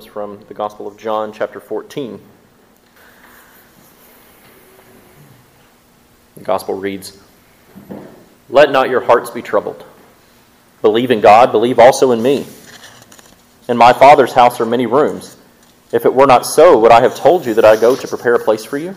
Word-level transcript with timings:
comes 0.00 0.04
from 0.04 0.40
the 0.48 0.54
Gospel 0.54 0.86
of 0.86 0.96
John, 0.96 1.32
chapter 1.32 1.60
14. 1.60 2.20
The 6.36 6.44
Gospel 6.44 6.74
reads 6.74 7.18
Let 8.50 8.70
not 8.70 8.90
your 8.90 9.00
hearts 9.00 9.30
be 9.30 9.42
troubled. 9.42 9.84
Believe 10.82 11.10
in 11.10 11.20
God, 11.20 11.52
believe 11.52 11.78
also 11.78 12.10
in 12.12 12.22
me. 12.22 12.46
In 13.68 13.76
my 13.76 13.92
Father's 13.92 14.32
house 14.32 14.60
are 14.60 14.66
many 14.66 14.86
rooms. 14.86 15.36
If 15.92 16.04
it 16.04 16.14
were 16.14 16.26
not 16.26 16.46
so, 16.46 16.78
would 16.80 16.92
I 16.92 17.00
have 17.02 17.16
told 17.16 17.46
you 17.46 17.54
that 17.54 17.64
I 17.64 17.76
go 17.76 17.96
to 17.96 18.08
prepare 18.08 18.34
a 18.34 18.44
place 18.44 18.64
for 18.64 18.78
you? 18.78 18.94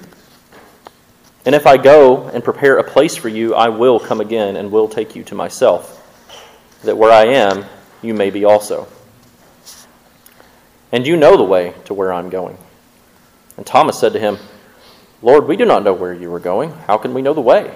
And 1.46 1.56
if 1.56 1.68
I 1.68 1.78
go 1.78 2.28
and 2.28 2.44
prepare 2.44 2.78
a 2.78 2.84
place 2.84 3.16
for 3.16 3.30
you, 3.30 3.54
I 3.54 3.70
will 3.70 4.00
come 4.00 4.22
again 4.22 4.56
and 4.56 4.72
will 4.72 4.88
take 4.88 5.16
you 5.16 5.24
to 5.26 5.36
myself, 5.36 6.00
that 6.84 6.98
where 6.98 7.12
I 7.12 7.26
am, 7.26 7.66
you 8.02 8.14
may 8.14 8.30
be 8.30 8.46
also 8.46 8.88
and 10.94 11.08
you 11.08 11.18
know 11.18 11.36
the 11.36 11.44
way 11.44 11.74
to 11.86 11.94
where 11.94 12.14
I'm 12.14 12.30
going. 12.30 12.56
And 13.58 13.66
Thomas 13.66 14.00
said 14.00 14.14
to 14.14 14.20
him, 14.20 14.38
Lord, 15.24 15.48
we 15.48 15.58
do 15.58 15.66
not 15.66 15.84
know 15.84 15.94
where 15.94 16.14
you 16.14 16.32
are 16.36 16.40
going. 16.40 16.70
How 16.86 16.98
can 16.98 17.16
we 17.16 17.24
know 17.24 17.34
the 17.34 17.42
way? 17.42 17.76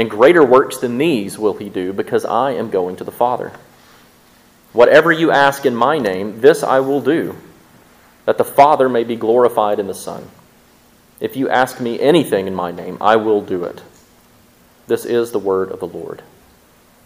And 0.00 0.08
greater 0.08 0.42
works 0.42 0.78
than 0.78 0.96
these 0.96 1.38
will 1.38 1.52
he 1.52 1.68
do, 1.68 1.92
because 1.92 2.24
I 2.24 2.52
am 2.52 2.70
going 2.70 2.96
to 2.96 3.04
the 3.04 3.12
Father. 3.12 3.52
Whatever 4.72 5.12
you 5.12 5.30
ask 5.30 5.66
in 5.66 5.76
my 5.76 5.98
name, 5.98 6.40
this 6.40 6.62
I 6.62 6.80
will 6.80 7.02
do, 7.02 7.36
that 8.24 8.38
the 8.38 8.44
Father 8.44 8.88
may 8.88 9.04
be 9.04 9.14
glorified 9.14 9.78
in 9.78 9.88
the 9.88 9.94
Son. 9.94 10.26
If 11.20 11.36
you 11.36 11.50
ask 11.50 11.82
me 11.82 12.00
anything 12.00 12.46
in 12.46 12.54
my 12.54 12.70
name, 12.70 12.96
I 12.98 13.16
will 13.16 13.42
do 13.42 13.64
it. 13.64 13.82
This 14.86 15.04
is 15.04 15.32
the 15.32 15.38
word 15.38 15.70
of 15.70 15.80
the 15.80 15.86
Lord. 15.86 16.22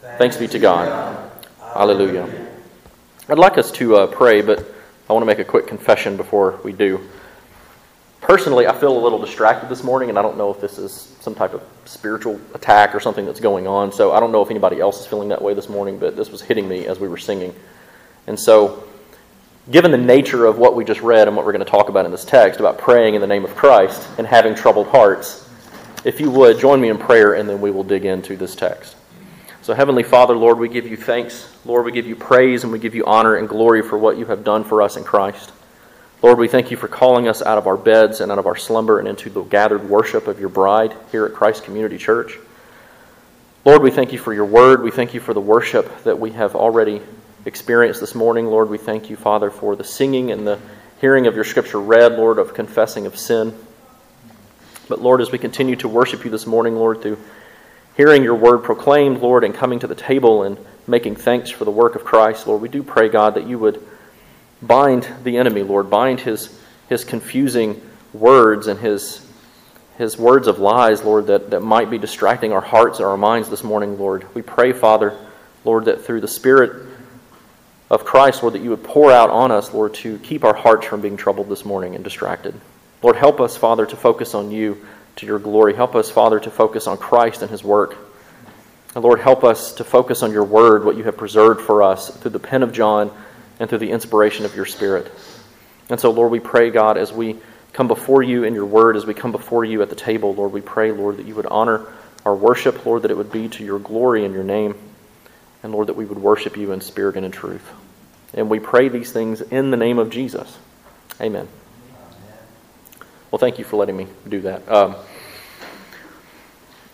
Thanks, 0.01 0.19
Thanks 0.19 0.37
be 0.37 0.47
to 0.47 0.61
God. 0.61 0.89
God. 0.89 1.33
Hallelujah. 1.75 2.49
I'd 3.29 3.41
like 3.41 3.59
us 3.59 3.73
to 3.73 3.97
uh, 3.97 4.07
pray, 4.07 4.41
but 4.41 4.61
I 5.11 5.13
want 5.13 5.23
to 5.23 5.27
make 5.27 5.41
a 5.41 5.45
quick 5.45 5.67
confession 5.67 6.17
before 6.17 6.61
we 6.63 6.73
do. 6.73 7.01
Personally, 8.21 8.69
I 8.69 8.79
feel 8.79 8.97
a 8.97 9.03
little 9.03 9.19
distracted 9.19 9.69
this 9.69 9.83
morning, 9.83 10.11
and 10.11 10.17
I 10.17 10.23
don't 10.23 10.39
know 10.39 10.53
if 10.53 10.61
this 10.61 10.79
is 10.79 11.14
some 11.25 11.35
type 11.35 11.55
of 11.55 11.63
spiritual 11.87 12.39
attack 12.53 12.95
or 12.95 13.01
something 13.01 13.25
that's 13.25 13.41
going 13.41 13.67
on. 13.67 13.91
So 13.91 14.13
I 14.13 14.21
don't 14.21 14.31
know 14.31 14.43
if 14.43 14.51
anybody 14.51 14.79
else 14.79 15.01
is 15.01 15.07
feeling 15.07 15.31
that 15.31 15.41
way 15.41 15.55
this 15.55 15.71
morning, 15.71 15.99
but 15.99 16.17
this 16.17 16.31
was 16.31 16.43
hitting 16.43 16.69
me 16.69 16.87
as 16.87 17.01
we 17.01 17.09
were 17.09 17.17
singing. 17.17 17.55
And 18.27 18.39
so, 18.39 18.85
given 19.71 19.91
the 19.91 19.99
nature 19.99 20.45
of 20.45 20.59
what 20.59 20.77
we 20.77 20.85
just 20.85 21.01
read 21.01 21.27
and 21.27 21.37
what 21.37 21.47
we're 21.47 21.53
going 21.53 21.65
to 21.65 21.71
talk 21.71 21.89
about 21.89 22.05
in 22.05 22.11
this 22.11 22.25
text 22.25 22.61
about 22.61 22.77
praying 22.77 23.15
in 23.15 23.23
the 23.23 23.27
name 23.27 23.45
of 23.45 23.57
Christ 23.57 24.07
and 24.19 24.27
having 24.27 24.55
troubled 24.55 24.89
hearts, 24.89 25.49
if 26.05 26.21
you 26.21 26.31
would 26.31 26.59
join 26.59 26.81
me 26.81 26.91
in 26.91 26.99
prayer, 26.99 27.33
and 27.35 27.49
then 27.49 27.63
we 27.63 27.71
will 27.71 27.85
dig 27.85 28.05
into 28.05 28.37
this 28.37 28.55
text. 28.55 28.95
So, 29.63 29.73
Heavenly 29.73 30.03
Father, 30.03 30.37
Lord, 30.37 30.59
we 30.59 30.69
give 30.69 30.87
you 30.87 30.99
thanks. 30.99 31.51
Lord, 31.65 31.87
we 31.87 31.93
give 31.93 32.07
you 32.07 32.17
praise 32.17 32.65
and 32.65 32.73
we 32.73 32.79
give 32.79 32.95
you 32.95 33.07
honor 33.07 33.37
and 33.37 33.49
glory 33.49 33.81
for 33.81 33.97
what 33.97 34.19
you 34.19 34.27
have 34.27 34.45
done 34.45 34.63
for 34.63 34.83
us 34.83 34.99
in 34.99 35.05
Christ. 35.05 35.53
Lord, 36.25 36.39
we 36.39 36.49
thank 36.49 36.71
you 36.71 36.79
for 36.79 36.89
calling 36.89 37.29
us 37.29 37.43
out 37.43 37.59
of 37.59 37.67
our 37.67 37.77
beds 37.77 38.23
and 38.23 38.33
out 38.33 38.39
of 38.39 38.47
our 38.47 38.57
slumber 38.57 38.99
and 38.99 39.07
into 39.07 39.29
the 39.29 39.43
gathered 39.43 39.91
worship 39.91 40.27
of 40.27 40.41
your 40.41 40.49
bride 40.49 40.97
here 41.13 41.27
at 41.27 41.35
Christ 41.35 41.65
Community 41.65 41.99
Church. 41.99 42.39
Lord, 43.67 43.83
we 43.83 43.91
thank 43.91 44.11
you 44.11 44.19
for 44.19 44.33
your 44.33 44.47
word. 44.47 44.83
We 44.83 44.91
thank 44.91 45.13
you 45.13 45.21
for 45.21 45.35
the 45.35 45.41
worship 45.43 46.03
that 46.05 46.19
we 46.19 46.31
have 46.31 46.57
already 46.57 47.03
experienced 47.45 48.01
this 48.01 48.15
morning. 48.15 48.47
Lord, 48.47 48.71
we 48.71 48.79
thank 48.79 49.11
you, 49.11 49.17
Father, 49.17 49.51
for 49.51 49.77
the 49.77 49.85
singing 49.85 50.31
and 50.31 50.47
the 50.47 50.59
hearing 50.99 51.27
of 51.27 51.35
your 51.35 51.45
scripture 51.45 51.79
read, 51.79 52.13
Lord, 52.13 52.39
of 52.39 52.55
confessing 52.55 53.05
of 53.05 53.19
sin. 53.19 53.55
But 54.89 55.03
Lord, 55.03 55.21
as 55.21 55.31
we 55.31 55.37
continue 55.37 55.77
to 55.77 55.89
worship 55.89 56.25
you 56.25 56.31
this 56.31 56.47
morning, 56.47 56.75
Lord, 56.75 57.03
through 57.03 57.19
hearing 57.99 58.25
your 58.25 58.37
word 58.37 58.65
proclaimed, 58.65 59.21
Lord, 59.21 59.45
and 59.45 59.55
coming 59.55 59.79
to 59.81 59.87
the 59.87 59.95
table 59.95 60.43
and 60.43 60.57
making 60.87 61.17
thanks 61.17 61.51
for 61.51 61.67
the 61.67 61.71
work 61.71 61.95
of 61.95 62.05
Christ, 62.05 62.47
Lord, 62.47 62.63
we 62.63 62.71
do 62.71 62.83
pray, 62.83 63.11
God, 63.11 63.35
that 63.35 63.47
you 63.47 63.59
would 63.59 63.87
bind 64.67 65.09
the 65.23 65.37
enemy, 65.37 65.63
Lord. 65.63 65.91
Bind 65.91 66.21
his, 66.21 66.59
his 66.89 67.05
confusing 67.05 67.81
words 68.13 68.67
and 68.67 68.79
his, 68.79 69.25
his 69.99 70.17
words 70.17 70.47
of 70.47 70.59
lies, 70.59 71.03
Lord, 71.03 71.27
that, 71.27 71.51
that 71.51 71.61
might 71.61 71.91
be 71.91 71.99
distracting 71.99 72.53
our 72.53 72.61
hearts 72.61 72.99
and 72.99 73.07
our 73.07 73.17
minds 73.17 73.51
this 73.51 73.65
morning, 73.65 73.99
Lord. 73.99 74.27
We 74.35 74.43
pray, 74.43 74.73
Father, 74.73 75.17
Lord, 75.65 75.87
that 75.87 76.05
through 76.05 76.21
the 76.21 76.29
Spirit 76.29 76.87
of 77.91 78.05
Christ, 78.05 78.43
Lord, 78.43 78.55
that 78.55 78.63
you 78.63 78.71
would 78.71 78.85
pour 78.85 79.13
out 79.13 79.31
on 79.31 79.51
us, 79.51 79.73
Lord, 79.73 79.95
to 79.95 80.19
keep 80.19 80.45
our 80.45 80.55
hearts 80.55 80.87
from 80.87 81.01
being 81.01 81.17
troubled 81.17 81.49
this 81.49 81.65
morning 81.65 81.95
and 81.95 82.03
distracted. 82.03 82.55
Lord, 83.03 83.17
help 83.17 83.41
us, 83.41 83.57
Father, 83.57 83.87
to 83.87 83.97
focus 83.97 84.35
on 84.35 84.51
you 84.51 84.85
to 85.17 85.27
your 85.27 85.39
glory. 85.39 85.75
Help 85.75 85.95
us, 85.95 86.11
Father, 86.11 86.41
to 86.41 86.51
focus 86.51 86.87
on 86.87 86.97
Christ 86.97 87.43
and 87.43 87.51
his 87.51 87.63
work. 87.63 87.97
And 88.95 89.05
Lord, 89.05 89.21
help 89.21 89.45
us 89.45 89.75
to 89.75 89.85
focus 89.85 90.23
on 90.23 90.33
your 90.33 90.45
word, 90.45 90.85
what 90.85 90.97
you 90.97 91.05
have 91.05 91.17
preserved 91.17 91.61
for 91.61 91.83
us 91.83 92.17
through 92.17 92.31
the 92.31 92.39
pen 92.39 92.63
of 92.63 92.73
John 92.73 93.11
and 93.61 93.69
through 93.69 93.79
the 93.79 93.91
inspiration 93.91 94.45
of 94.45 94.55
your 94.55 94.67
Spirit. 94.67 95.11
And 95.91 96.01
so, 96.01 96.11
Lord, 96.11 96.31
we 96.31 96.41
pray, 96.41 96.71
God, 96.71 96.97
as 96.97 97.13
we 97.13 97.37
come 97.73 97.89
before 97.89 98.23
you 98.23 98.45
in 98.45 98.55
your 98.55 98.65
word, 98.65 98.97
as 98.97 99.05
we 99.05 99.15
come 99.15 99.33
before 99.33 99.65
you 99.65 99.83
at 99.83 99.91
the 99.91 99.97
table, 99.97 100.35
Lord, 100.35 100.53
we 100.53 100.61
pray, 100.61 100.93
Lord, 100.93 101.19
that 101.19 101.27
you 101.27 101.35
would 101.35 101.47
honor 101.47 101.87
our 102.25 102.35
worship, 102.35 102.87
Lord, 102.87 103.03
that 103.03 103.11
it 103.11 103.17
would 103.17 103.33
be 103.33 103.49
to 103.49 103.65
your 103.65 103.79
glory 103.79 104.25
and 104.25 104.33
your 104.33 104.45
name, 104.45 104.75
and 105.63 105.73
Lord, 105.73 105.89
that 105.89 105.97
we 105.97 106.05
would 106.05 106.19
worship 106.19 106.57
you 106.57 106.73
in 106.73 106.81
spirit 106.81 107.17
and 107.17 107.27
in 107.27 107.33
truth. 107.33 107.69
And 108.33 108.49
we 108.49 108.59
pray 108.59 108.89
these 108.89 109.13
things 109.13 109.41
in 109.41 109.71
the 109.71 109.77
name 109.77 109.99
of 109.99 110.11
Jesus. 110.11 110.57
Amen. 111.21 111.47
Well, 113.31 113.39
thank 113.39 113.59
you 113.59 113.65
for 113.65 113.77
letting 113.77 113.97
me 113.97 114.07
do 114.29 114.41
that. 114.43 114.69
Um, 114.69 114.97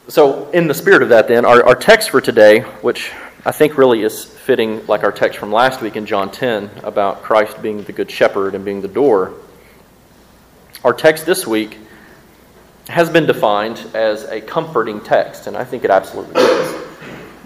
so, 0.08 0.50
in 0.50 0.66
the 0.66 0.74
spirit 0.74 1.02
of 1.02 1.10
that, 1.10 1.28
then, 1.28 1.44
our, 1.44 1.64
our 1.64 1.74
text 1.74 2.10
for 2.10 2.20
today, 2.20 2.60
which 2.60 3.12
I 3.42 3.52
think 3.52 3.78
really 3.78 4.02
is 4.02 4.22
fitting 4.22 4.86
like 4.86 5.02
our 5.02 5.12
text 5.12 5.38
from 5.38 5.50
last 5.50 5.80
week 5.80 5.96
in 5.96 6.04
John 6.04 6.30
10 6.30 6.70
about 6.82 7.22
Christ 7.22 7.62
being 7.62 7.82
the 7.84 7.92
good 7.92 8.10
shepherd 8.10 8.54
and 8.54 8.66
being 8.66 8.82
the 8.82 8.88
door. 8.88 9.32
Our 10.84 10.92
text 10.92 11.24
this 11.24 11.46
week 11.46 11.78
has 12.88 13.08
been 13.08 13.24
defined 13.24 13.82
as 13.94 14.24
a 14.24 14.42
comforting 14.42 15.00
text, 15.00 15.46
and 15.46 15.56
I 15.56 15.64
think 15.64 15.84
it 15.84 15.90
absolutely 15.90 16.38
is. 16.42 16.86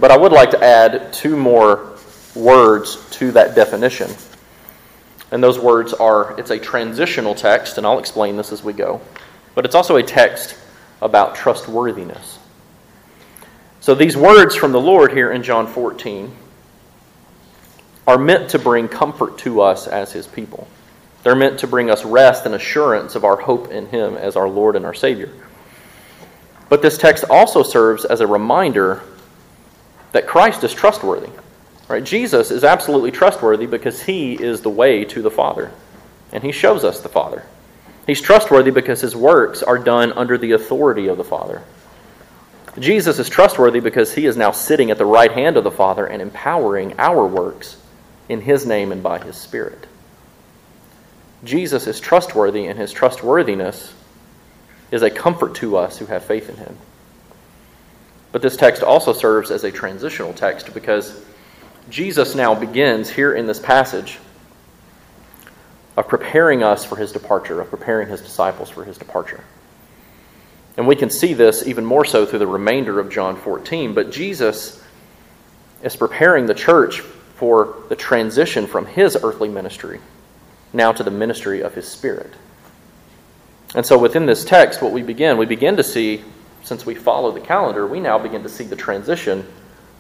But 0.01 0.11
I 0.11 0.17
would 0.17 0.33
like 0.33 0.51
to 0.51 0.65
add 0.65 1.13
two 1.13 1.37
more 1.37 1.97
words 2.35 3.09
to 3.13 3.31
that 3.33 3.55
definition. 3.55 4.11
And 5.31 5.41
those 5.41 5.61
words 5.61 5.93
are 5.93 6.37
it's 6.41 6.51
a 6.51 6.59
transitional 6.59 7.37
text, 7.37 7.79
and 7.79 7.87
I'll 7.87 8.01
explain 8.01 8.37
this 8.37 8.51
as 8.51 8.65
we 8.65 8.73
go. 8.73 9.01
But 9.55 9.65
it's 9.65 9.77
also 9.77 9.95
a 9.95 10.03
text 10.03 10.57
about 11.01 11.37
trustworthiness. 11.37 12.41
So 13.85 13.95
these 13.95 14.17
words 14.17 14.57
from 14.57 14.73
the 14.73 14.81
Lord 14.81 15.13
here 15.13 15.31
in 15.31 15.43
John 15.43 15.67
14 15.67 16.35
are 18.07 18.17
meant 18.17 18.49
to 18.53 18.59
bring 18.59 18.89
comfort 18.89 19.37
to 19.41 19.61
us 19.61 19.87
as 19.87 20.11
His 20.11 20.27
people. 20.27 20.67
They're 21.23 21.37
meant 21.37 21.59
to 21.59 21.67
bring 21.67 21.91
us 21.91 22.03
rest 22.03 22.47
and 22.47 22.55
assurance 22.55 23.15
of 23.15 23.25
our 23.25 23.37
hope 23.37 23.71
in 23.71 23.89
Him 23.89 24.17
as 24.17 24.37
our 24.37 24.49
Lord 24.49 24.75
and 24.75 24.87
our 24.87 24.95
Savior. 24.95 25.29
But 26.71 26.81
this 26.81 26.97
text 26.97 27.25
also 27.29 27.63
serves 27.63 28.07
as 28.07 28.23
a 28.23 28.27
reminder 28.27 29.03
that 30.13 30.27
Christ 30.27 30.65
is 30.65 30.73
trustworthy. 30.73 31.29
Right? 31.87 32.03
Jesus 32.03 32.51
is 32.51 32.65
absolutely 32.65 33.11
trustworthy 33.11 33.67
because 33.67 34.01
he 34.01 34.33
is 34.33 34.63
the 34.63 34.71
way 34.71 35.05
to 35.05 35.21
the 35.21 35.31
Father, 35.31 35.71
and 36.33 36.43
he 36.43 36.53
shows 36.53 36.85
us 36.85 37.01
the 37.01 37.11
Father. 37.11 37.45
He's 38.07 38.23
trustworthy 38.23 38.71
because 38.71 39.03
his 39.03 39.15
works 39.15 39.63
are 39.63 39.79
done 39.79 40.15
under 40.15 40.39
the 40.39 40.53
authority 40.53 41.07
of 41.09 41.19
the 41.19 41.23
Father. 41.23 41.63
Jesus 42.79 43.19
is 43.19 43.29
trustworthy 43.29 43.81
because 43.81 44.15
he 44.15 44.27
is 44.27 44.37
now 44.37 44.51
sitting 44.51 44.91
at 44.91 44.99
the 44.99 45.07
right 45.07 45.31
hand 45.31 45.57
of 45.57 45.65
the 45.65 45.71
Father 45.71 46.07
and 46.07 46.21
empowering 46.21 46.95
our 46.99 47.27
works 47.27 47.77
in 48.29 48.41
his 48.41 48.67
name 48.67 48.91
and 48.91 49.03
by 49.03 49.19
his 49.19 49.37
Spirit. 49.37 49.87
Jesus 51.45 51.87
is 51.87 52.01
trustworthy, 52.01 52.67
and 52.67 52.79
his 52.79 52.91
trustworthiness 52.91 53.93
is 54.91 55.03
a 55.03 55.11
comfort 55.11 55.55
to 55.57 55.77
us 55.77 55.99
who 55.99 56.07
have 56.07 56.25
faith 56.25 56.49
in 56.49 56.57
him. 56.57 56.77
But 58.33 58.43
this 58.43 58.57
text 58.57 58.83
also 58.83 59.13
serves 59.13 59.51
as 59.51 59.63
a 59.63 59.71
transitional 59.71 60.33
text 60.33 60.75
because 60.75 61.25
Jesus 61.91 62.35
now 62.35 62.55
begins 62.55 63.11
here 63.11 63.35
in 63.35 63.47
this 63.47 63.61
passage 63.61 64.19
of 65.97 66.09
preparing 66.09 66.63
us 66.63 66.85
for 66.85 66.97
his 66.97 67.13
departure, 67.13 67.61
of 67.61 67.71
preparing 67.71 68.09
his 68.09 68.21
disciples 68.21 68.71
for 68.71 68.85
his 68.85 68.99
departure. 68.99 69.45
And 70.77 70.87
we 70.87 70.97
can 70.97 71.11
see 71.11 71.35
this 71.35 71.67
even 71.67 71.85
more 71.85 72.05
so 72.05 72.27
through 72.27 72.41
the 72.41 72.47
remainder 72.47 72.99
of 72.99 73.11
John 73.11 73.37
14. 73.37 73.95
But 73.95 74.11
Jesus 74.11 74.83
is 75.83 75.97
preparing 75.97 76.47
the 76.47 76.55
church 76.55 77.01
for 77.01 77.77
the 77.89 77.97
transition 77.97 78.67
from 78.67 78.87
his 78.87 79.17
earthly 79.23 79.49
ministry 79.49 80.01
now 80.73 80.93
to 80.93 81.03
the 81.03 81.11
ministry 81.11 81.63
of 81.63 81.75
his 81.75 81.87
Spirit. 81.87 82.33
And 83.75 83.85
so 83.87 83.99
within 83.99 84.27
this 84.27 84.45
text, 84.45 84.83
what 84.83 84.93
we 84.93 85.03
begin, 85.03 85.37
we 85.37 85.47
begin 85.47 85.77
to 85.77 85.85
see, 85.85 86.23
since 86.63 86.85
we 86.85 86.95
follow 86.95 87.33
the 87.33 87.41
calendar, 87.41 87.87
we 87.87 88.01
now 88.01 88.19
begin 88.19 88.43
to 88.43 88.49
see 88.49 88.65
the 88.65 88.77
transition 88.77 89.47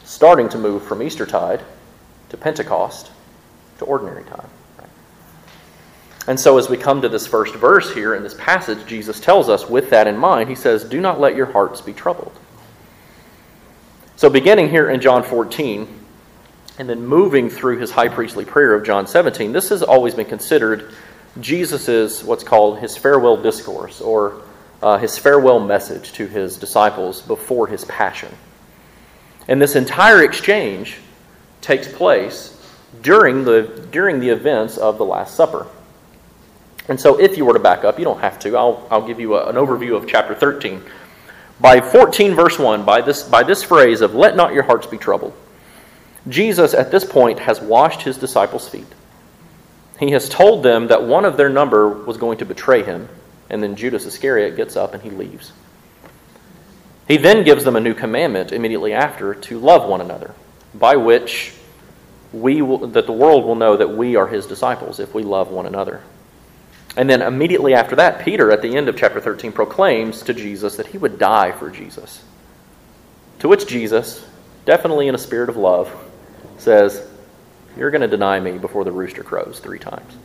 starting 0.04 0.48
to 0.50 0.58
move 0.58 0.84
from 0.84 1.02
Eastertide 1.02 1.60
to 2.28 2.36
Pentecost 2.36 3.10
to 3.78 3.84
ordinary 3.84 4.24
time. 4.24 4.48
And 6.26 6.40
so, 6.40 6.56
as 6.56 6.70
we 6.70 6.78
come 6.78 7.02
to 7.02 7.08
this 7.08 7.26
first 7.26 7.54
verse 7.54 7.92
here 7.92 8.14
in 8.14 8.22
this 8.22 8.34
passage, 8.34 8.86
Jesus 8.86 9.20
tells 9.20 9.48
us, 9.48 9.68
with 9.68 9.90
that 9.90 10.06
in 10.06 10.16
mind, 10.16 10.48
he 10.48 10.54
says, 10.54 10.84
Do 10.84 11.00
not 11.00 11.20
let 11.20 11.36
your 11.36 11.46
hearts 11.46 11.82
be 11.82 11.92
troubled. 11.92 12.32
So, 14.16 14.30
beginning 14.30 14.70
here 14.70 14.88
in 14.88 15.00
John 15.00 15.22
14, 15.22 15.86
and 16.78 16.88
then 16.88 17.04
moving 17.04 17.50
through 17.50 17.78
his 17.78 17.90
high 17.90 18.08
priestly 18.08 18.44
prayer 18.44 18.74
of 18.74 18.84
John 18.84 19.06
17, 19.06 19.52
this 19.52 19.68
has 19.68 19.82
always 19.82 20.14
been 20.14 20.26
considered 20.26 20.92
Jesus' 21.40 22.24
what's 22.24 22.44
called 22.44 22.78
his 22.78 22.96
farewell 22.96 23.36
discourse, 23.36 24.00
or 24.00 24.40
uh, 24.82 24.98
his 24.98 25.18
farewell 25.18 25.60
message 25.60 26.12
to 26.12 26.26
his 26.26 26.56
disciples 26.56 27.20
before 27.22 27.66
his 27.66 27.84
passion. 27.84 28.32
And 29.46 29.60
this 29.60 29.76
entire 29.76 30.22
exchange 30.22 30.98
takes 31.60 31.86
place 31.86 32.50
during 33.02 33.44
the, 33.44 33.86
during 33.90 34.20
the 34.20 34.30
events 34.30 34.78
of 34.78 34.96
the 34.96 35.04
Last 35.04 35.34
Supper. 35.34 35.66
And 36.88 37.00
so, 37.00 37.18
if 37.18 37.36
you 37.36 37.44
were 37.44 37.54
to 37.54 37.58
back 37.58 37.84
up, 37.84 37.98
you 37.98 38.04
don't 38.04 38.20
have 38.20 38.38
to. 38.40 38.56
I'll, 38.56 38.86
I'll 38.90 39.06
give 39.06 39.18
you 39.18 39.36
a, 39.36 39.48
an 39.48 39.56
overview 39.56 39.96
of 39.96 40.06
chapter 40.06 40.34
13. 40.34 40.82
By 41.60 41.80
14, 41.80 42.34
verse 42.34 42.58
1, 42.58 42.84
by 42.84 43.00
this, 43.00 43.22
by 43.22 43.42
this 43.42 43.62
phrase 43.62 44.00
of, 44.00 44.14
let 44.14 44.36
not 44.36 44.52
your 44.52 44.64
hearts 44.64 44.86
be 44.86 44.98
troubled, 44.98 45.32
Jesus 46.28 46.74
at 46.74 46.90
this 46.90 47.04
point 47.04 47.38
has 47.38 47.60
washed 47.60 48.02
his 48.02 48.18
disciples' 48.18 48.68
feet. 48.68 48.86
He 49.98 50.10
has 50.10 50.28
told 50.28 50.62
them 50.62 50.88
that 50.88 51.04
one 51.04 51.24
of 51.24 51.36
their 51.36 51.48
number 51.48 51.88
was 51.88 52.16
going 52.16 52.38
to 52.38 52.44
betray 52.44 52.82
him, 52.82 53.08
and 53.48 53.62
then 53.62 53.76
Judas 53.76 54.06
Iscariot 54.06 54.56
gets 54.56 54.76
up 54.76 54.94
and 54.94 55.02
he 55.02 55.10
leaves. 55.10 55.52
He 57.06 57.16
then 57.16 57.44
gives 57.44 57.64
them 57.64 57.76
a 57.76 57.80
new 57.80 57.94
commandment 57.94 58.50
immediately 58.50 58.92
after 58.92 59.34
to 59.34 59.58
love 59.58 59.88
one 59.88 60.00
another, 60.00 60.34
by 60.74 60.96
which 60.96 61.54
we 62.32 62.62
will, 62.62 62.78
that 62.88 63.06
the 63.06 63.12
world 63.12 63.44
will 63.44 63.54
know 63.54 63.76
that 63.76 63.90
we 63.90 64.16
are 64.16 64.26
his 64.26 64.46
disciples 64.46 64.98
if 64.98 65.14
we 65.14 65.22
love 65.22 65.50
one 65.50 65.66
another. 65.66 66.02
And 66.96 67.10
then 67.10 67.22
immediately 67.22 67.74
after 67.74 67.96
that, 67.96 68.24
Peter, 68.24 68.50
at 68.52 68.62
the 68.62 68.76
end 68.76 68.88
of 68.88 68.96
chapter 68.96 69.20
13, 69.20 69.52
proclaims 69.52 70.22
to 70.22 70.34
Jesus 70.34 70.76
that 70.76 70.86
he 70.86 70.98
would 70.98 71.18
die 71.18 71.50
for 71.52 71.70
Jesus. 71.70 72.22
To 73.40 73.48
which 73.48 73.66
Jesus, 73.66 74.24
definitely 74.64 75.08
in 75.08 75.14
a 75.14 75.18
spirit 75.18 75.48
of 75.48 75.56
love, 75.56 75.92
says, 76.56 77.06
You're 77.76 77.90
going 77.90 78.00
to 78.02 78.08
deny 78.08 78.38
me 78.38 78.58
before 78.58 78.84
the 78.84 78.92
rooster 78.92 79.24
crows 79.24 79.58
three 79.58 79.78
times. 79.78 80.16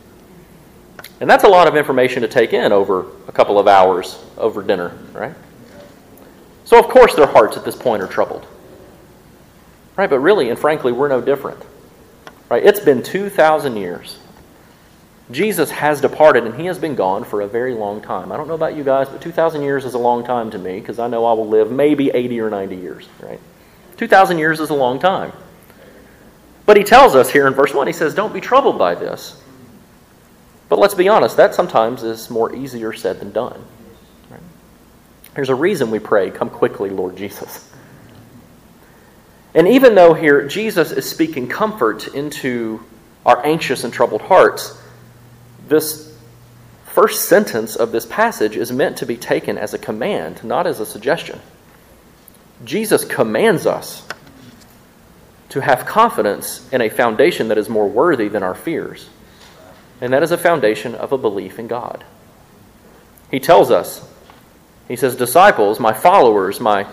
And 1.20 1.28
that's 1.28 1.44
a 1.44 1.48
lot 1.48 1.66
of 1.66 1.76
information 1.76 2.22
to 2.22 2.28
take 2.28 2.52
in 2.52 2.72
over 2.72 3.06
a 3.28 3.32
couple 3.32 3.58
of 3.58 3.66
hours 3.66 4.24
over 4.38 4.62
dinner, 4.62 4.96
right? 5.12 5.34
So, 6.64 6.78
of 6.78 6.88
course, 6.88 7.14
their 7.14 7.26
hearts 7.26 7.56
at 7.56 7.64
this 7.64 7.74
point 7.74 8.02
are 8.02 8.06
troubled. 8.06 8.46
Right? 9.96 10.08
But 10.08 10.20
really 10.20 10.48
and 10.48 10.58
frankly, 10.58 10.92
we're 10.92 11.08
no 11.08 11.20
different. 11.20 11.60
Right? 12.48 12.64
It's 12.64 12.80
been 12.80 13.02
2,000 13.02 13.76
years 13.76 14.18
Jesus 15.30 15.70
has 15.70 16.00
departed 16.00 16.44
and 16.44 16.54
he 16.54 16.66
has 16.66 16.78
been 16.78 16.94
gone 16.94 17.24
for 17.24 17.40
a 17.40 17.46
very 17.46 17.74
long 17.74 18.00
time. 18.00 18.32
I 18.32 18.36
don't 18.36 18.48
know 18.48 18.54
about 18.54 18.76
you 18.76 18.82
guys, 18.82 19.08
but 19.08 19.20
2,000 19.20 19.62
years 19.62 19.84
is 19.84 19.94
a 19.94 19.98
long 19.98 20.24
time 20.24 20.50
to 20.50 20.58
me 20.58 20.80
because 20.80 20.98
I 20.98 21.06
know 21.06 21.24
I 21.24 21.32
will 21.32 21.48
live 21.48 21.70
maybe 21.70 22.10
80 22.10 22.40
or 22.40 22.50
90 22.50 22.76
years, 22.76 23.08
right? 23.20 23.40
2,000 23.96 24.38
years 24.38 24.60
is 24.60 24.70
a 24.70 24.74
long 24.74 24.98
time. 24.98 25.32
But 26.66 26.76
he 26.76 26.84
tells 26.84 27.14
us 27.14 27.30
here 27.30 27.46
in 27.46 27.54
verse 27.54 27.74
1, 27.74 27.86
he 27.86 27.92
says, 27.92 28.14
Don't 28.14 28.32
be 28.32 28.40
troubled 28.40 28.78
by 28.78 28.94
this. 28.94 29.40
But 30.68 30.78
let's 30.78 30.94
be 30.94 31.08
honest, 31.08 31.36
that 31.36 31.54
sometimes 31.54 32.02
is 32.02 32.30
more 32.30 32.54
easier 32.54 32.92
said 32.92 33.20
than 33.20 33.32
done. 33.32 33.64
Right? 34.30 34.40
There's 35.34 35.48
a 35.48 35.54
reason 35.54 35.90
we 35.90 35.98
pray, 35.98 36.30
Come 36.30 36.50
quickly, 36.50 36.90
Lord 36.90 37.16
Jesus. 37.16 37.70
And 39.54 39.66
even 39.66 39.94
though 39.94 40.14
here 40.14 40.46
Jesus 40.46 40.92
is 40.92 41.08
speaking 41.08 41.48
comfort 41.48 42.08
into 42.08 42.84
our 43.26 43.44
anxious 43.44 43.84
and 43.84 43.92
troubled 43.92 44.22
hearts, 44.22 44.79
this 45.70 46.12
first 46.84 47.28
sentence 47.28 47.76
of 47.76 47.92
this 47.92 48.04
passage 48.04 48.56
is 48.56 48.72
meant 48.72 48.98
to 48.98 49.06
be 49.06 49.16
taken 49.16 49.56
as 49.56 49.72
a 49.72 49.78
command, 49.78 50.42
not 50.44 50.66
as 50.66 50.80
a 50.80 50.84
suggestion. 50.84 51.40
Jesus 52.64 53.04
commands 53.04 53.64
us 53.66 54.06
to 55.50 55.60
have 55.60 55.86
confidence 55.86 56.68
in 56.72 56.80
a 56.80 56.90
foundation 56.90 57.48
that 57.48 57.58
is 57.58 57.68
more 57.68 57.88
worthy 57.88 58.28
than 58.28 58.42
our 58.42 58.54
fears, 58.54 59.08
and 60.00 60.12
that 60.12 60.22
is 60.22 60.32
a 60.32 60.38
foundation 60.38 60.94
of 60.94 61.12
a 61.12 61.18
belief 61.18 61.58
in 61.58 61.68
God. 61.68 62.04
He 63.30 63.38
tells 63.38 63.70
us, 63.70 64.06
He 64.88 64.96
says, 64.96 65.14
Disciples, 65.14 65.78
my 65.78 65.92
followers, 65.92 66.58
my, 66.58 66.86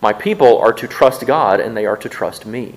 my 0.00 0.12
people 0.12 0.58
are 0.58 0.72
to 0.72 0.88
trust 0.88 1.24
God 1.26 1.60
and 1.60 1.76
they 1.76 1.86
are 1.86 1.96
to 1.98 2.08
trust 2.08 2.44
me. 2.44 2.74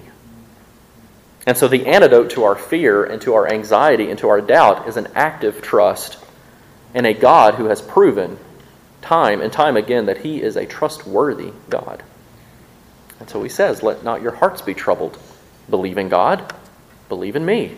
And 1.47 1.57
so 1.57 1.69
the 1.69 1.87
antidote 1.87 2.31
to 2.31 2.43
our 2.43 2.55
fear 2.55 3.05
and 3.05 3.21
to 3.21 3.33
our 3.33 3.47
anxiety 3.49 4.09
and 4.09 4.19
to 4.19 4.27
our 4.27 4.41
doubt 4.41 4.89
is 4.89 4.97
an 4.97 5.07
active 5.15 5.61
trust 5.61 6.17
in 6.93 7.05
a 7.05 7.13
God 7.13 7.55
who 7.55 7.65
has 7.65 7.81
proven 7.81 8.37
time 9.01 9.39
and 9.39 9.51
time 9.51 9.77
again 9.77 10.07
that 10.07 10.17
he 10.17 10.41
is 10.41 10.57
a 10.57 10.65
trustworthy 10.65 11.53
God. 11.69 12.03
And 13.21 13.29
so 13.29 13.41
he 13.41 13.49
says, 13.49 13.81
Let 13.81 14.03
not 14.03 14.21
your 14.21 14.33
hearts 14.33 14.61
be 14.61 14.73
troubled. 14.73 15.17
Believe 15.69 15.97
in 15.97 16.09
God, 16.09 16.53
believe 17.07 17.37
in 17.37 17.45
me. 17.45 17.77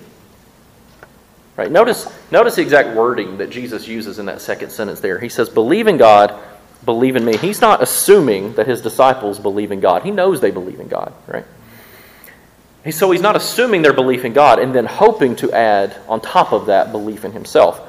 Right? 1.56 1.72
Notice, 1.72 2.12
notice 2.32 2.56
the 2.56 2.64
exact 2.64 2.96
wording 2.96 3.38
that 3.38 3.52
Jesus 3.52 3.88
uses 3.88 4.18
in 4.18 4.26
that 4.26 4.42
second 4.42 4.72
sentence 4.72 5.00
there. 5.00 5.20
He 5.20 5.30
says, 5.30 5.48
Believe 5.48 5.86
in 5.86 5.98
God, 5.98 6.34
believe 6.86 7.16
in 7.16 7.24
me. 7.24 7.38
He's 7.38 7.62
not 7.62 7.84
assuming 7.84 8.54
that 8.54 8.66
his 8.66 8.82
disciples 8.82 9.38
believe 9.38 9.72
in 9.72 9.80
God. 9.80 10.02
He 10.02 10.10
knows 10.10 10.42
they 10.42 10.50
believe 10.50 10.80
in 10.80 10.88
God, 10.88 11.14
right? 11.28 11.46
So 12.92 13.12
he's 13.12 13.22
not 13.22 13.36
assuming 13.36 13.82
their 13.82 13.94
belief 13.94 14.24
in 14.24 14.34
God 14.34 14.60
and 14.60 14.74
then 14.74 14.86
hoping 14.86 15.36
to 15.38 15.52
add 15.52 15.98
on 16.08 16.22
top 16.22 16.54
of 16.54 16.68
that 16.68 16.92
belief 16.92 17.26
in 17.26 17.34
himself. 17.34 17.82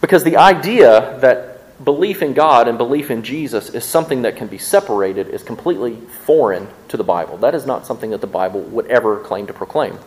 Because 0.00 0.24
the 0.24 0.36
idea 0.36 1.18
that 1.20 1.84
belief 1.84 2.22
in 2.22 2.32
God 2.34 2.68
and 2.68 2.78
belief 2.78 3.10
in 3.10 3.22
Jesus 3.22 3.70
is 3.70 3.84
something 3.84 4.22
that 4.22 4.36
can 4.36 4.48
be 4.48 4.58
separated 4.58 5.28
is 5.28 5.42
completely 5.42 5.96
foreign 5.96 6.68
to 6.88 6.96
the 6.96 7.04
Bible. 7.04 7.36
That 7.38 7.54
is 7.54 7.66
not 7.66 7.86
something 7.86 8.10
that 8.10 8.20
the 8.20 8.26
Bible 8.26 8.60
would 8.60 8.86
ever 8.86 9.20
claim 9.20 9.46
to 9.46 9.52
proclaim. 9.52 9.98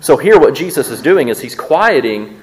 So 0.00 0.16
here, 0.16 0.38
what 0.38 0.54
Jesus 0.54 0.88
is 0.88 1.02
doing 1.02 1.28
is 1.28 1.40
he's 1.40 1.54
quieting 1.54 2.40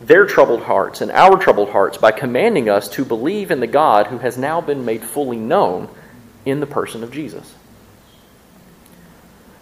their 0.00 0.26
troubled 0.26 0.62
hearts 0.62 1.00
and 1.00 1.10
our 1.10 1.36
troubled 1.36 1.70
hearts 1.70 1.96
by 1.96 2.12
commanding 2.12 2.68
us 2.68 2.88
to 2.90 3.04
believe 3.04 3.50
in 3.50 3.60
the 3.60 3.66
God 3.66 4.08
who 4.08 4.18
has 4.18 4.36
now 4.36 4.60
been 4.60 4.84
made 4.84 5.02
fully 5.02 5.38
known 5.38 5.88
in 6.44 6.60
the 6.60 6.66
person 6.66 7.02
of 7.02 7.10
Jesus. 7.10 7.54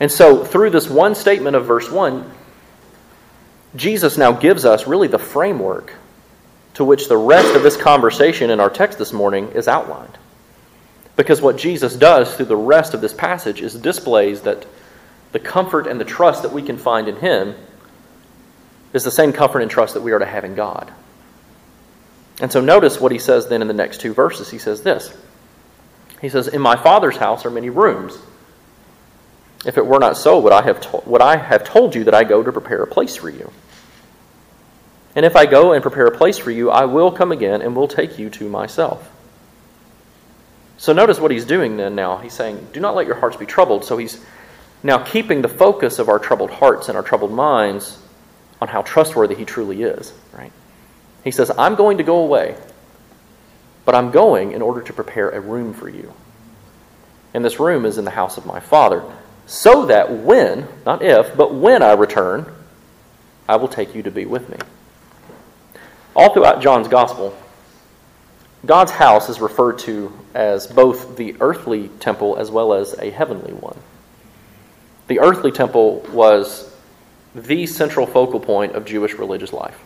And 0.01 0.11
so, 0.11 0.45
through 0.45 0.71
this 0.71 0.89
one 0.89 1.15
statement 1.15 1.57
of 1.57 1.67
verse 1.67 1.91
1, 1.91 2.31
Jesus 3.77 4.17
now 4.17 4.33
gives 4.33 4.65
us 4.65 4.87
really 4.87 5.09
the 5.09 5.19
framework 5.19 5.93
to 6.75 6.85
which 6.85 7.09
the 7.09 7.17
rest 7.17 7.57
of 7.57 7.63
this 7.63 7.77
conversation 7.77 8.51
in 8.51 8.61
our 8.61 8.71
text 8.71 8.99
this 8.99 9.13
morning 9.13 9.49
is 9.49 9.67
outlined. 9.67 10.17
Because 11.17 11.43
what 11.43 11.57
Jesus 11.57 11.97
does 11.97 12.35
through 12.37 12.47
the 12.47 12.57
rest 12.57 12.95
of 12.95 13.01
this 13.01 13.13
passage 13.13 13.61
is 13.61 13.75
displays 13.75 14.43
that 14.43 14.67
the 15.33 15.41
comfort 15.41 15.87
and 15.87 16.01
the 16.01 16.05
trust 16.05 16.43
that 16.43 16.53
we 16.53 16.63
can 16.63 16.79
find 16.79 17.09
in 17.09 17.17
Him 17.17 17.57
is 18.93 19.05
the 19.05 19.11
same 19.11 19.33
comfort 19.33 19.61
and 19.61 19.71
trust 19.71 19.95
that 19.95 20.03
we 20.03 20.13
are 20.13 20.19
to 20.19 20.27
have 20.27 20.45
in 20.45 20.55
God. 20.55 20.93
And 22.41 22.53
so 22.53 22.61
notice 22.61 23.01
what 23.01 23.13
he 23.13 23.19
says 23.19 23.49
then 23.49 23.63
in 23.63 23.69
the 23.69 23.75
next 23.75 24.01
two 24.01 24.15
verses. 24.15 24.51
He 24.51 24.59
says 24.59 24.83
this 24.83 25.17
He 26.21 26.29
says, 26.29 26.49
In 26.49 26.61
my 26.61 26.77
Father's 26.77 27.17
house 27.17 27.45
are 27.45 27.51
many 27.51 27.71
rooms. 27.71 28.19
If 29.67 29.77
it 29.77 29.87
were 29.87 29.99
not 29.99 30.17
so, 30.17 30.39
would 30.39 30.53
I 30.53 30.63
have, 30.63 30.81
to- 30.81 31.03
would 31.07 31.21
I 31.21 31.37
have 31.37 31.65
told 31.65 31.95
you 31.95 32.05
that 32.05 32.15
I 32.15 32.25
go 32.25 32.43
to 32.43 32.53
prepare 32.53 32.83
a 32.83 32.87
place 32.87 33.17
for 33.17 33.29
you? 33.29 33.51
And 35.17 35.27
if 35.27 35.35
I 35.35 35.47
go 35.47 35.73
and 35.73 35.83
prepare 35.83 36.07
a 36.07 36.17
place 36.17 36.39
for 36.39 36.51
you, 36.51 36.71
I 36.71 36.85
will 36.85 37.11
come 37.11 37.33
again 37.33 37.61
and 37.61 37.75
will 37.75 37.89
take 37.89 38.19
you 38.19 38.31
to 38.31 38.49
myself. 38.49 39.11
So 40.77 40.93
notice 40.93 41.19
what 41.19 41.33
he's 41.33 41.45
doing 41.45 41.77
then 41.77 41.97
now. 41.97 42.19
He's 42.19 42.35
saying, 42.35 42.69
Do 42.73 42.79
not 42.79 42.95
let 42.95 43.07
your 43.07 43.17
hearts 43.17 43.37
be 43.37 43.47
troubled. 43.47 43.85
So 43.85 43.97
he's 43.97 44.25
now 44.85 44.99
keeping 44.99 45.43
the 45.43 45.49
focus 45.49 45.99
of 45.99 46.09
our 46.09 46.21
troubled 46.21 46.51
hearts 46.51 46.89
and 46.89 46.97
our 46.97 47.03
troubled 47.03 47.33
minds 47.33 48.01
on 48.61 48.69
how 48.69 48.83
trustworthy 48.83 49.35
he 49.35 49.45
truly 49.45 49.83
is, 49.83 50.13
right? 50.33 50.53
He 51.25 51.33
says, 51.33 51.51
I'm 51.59 51.75
going 51.75 51.99
to 51.99 52.05
go 52.05 52.19
away, 52.19 52.57
but 53.85 53.97
I'm 53.97 54.13
going 54.13 54.53
in 54.53 54.63
order 54.63 54.83
to 54.83 54.93
prepare 54.93 55.31
a 55.31 55.41
room 55.41 55.75
for 55.75 55.89
you. 55.89 56.13
And 57.35 57.45
this 57.45 57.59
room 57.59 57.85
is 57.85 57.99
in 57.99 58.05
the 58.05 58.13
house 58.13 58.37
of 58.37 58.47
my 58.47 58.61
Father, 58.61 59.03
so 59.49 59.87
that 59.87 60.13
when, 60.13 60.69
not 60.85 61.03
if, 61.03 61.35
but 61.35 61.55
when 61.55 61.83
I 61.83 61.95
return, 61.95 62.47
I 63.49 63.57
will 63.57 63.67
take 63.67 63.95
you 63.95 64.03
to 64.03 64.11
be 64.11 64.27
with 64.27 64.49
me. 64.51 64.59
All 66.15 66.35
throughout 66.35 66.61
John's 66.61 66.87
Gospel, 66.87 67.37
God's 68.67 68.93
house 68.93 69.31
is 69.31 69.41
referred 69.41 69.79
to 69.81 70.13
as 70.35 70.67
both 70.67 71.17
the 71.17 71.35
earthly 71.41 71.89
temple 71.89 72.37
as 72.37 72.51
well 72.51 72.75
as 72.75 72.93
a 72.99 73.11
heavenly 73.11 73.55
one. 73.55 73.79
The 75.07 75.21
earthly 75.21 75.51
temple 75.51 76.07
was 76.13 76.71
the 77.35 77.67
central 77.67 78.07
focal 78.07 78.41
point 78.41 78.75
of 78.75 78.85
Jewish 78.85 79.15
religious 79.15 79.55
life, 79.55 79.81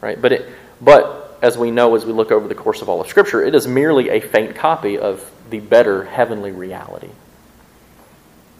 right? 0.00 0.20
But 0.20 0.32
it, 0.32 0.48
but 0.80 1.38
as 1.42 1.58
we 1.58 1.70
know 1.70 1.94
as 1.94 2.06
we 2.06 2.14
look 2.14 2.32
over 2.32 2.48
the 2.48 2.54
course 2.54 2.80
of 2.80 2.88
all 2.88 3.02
of 3.02 3.08
Scripture, 3.08 3.42
it 3.42 3.54
is 3.54 3.66
merely 3.66 4.08
a 4.08 4.20
faint 4.20 4.56
copy 4.56 4.96
of 4.96 5.30
the 5.50 5.60
better 5.60 6.04
heavenly 6.04 6.52
reality. 6.52 7.10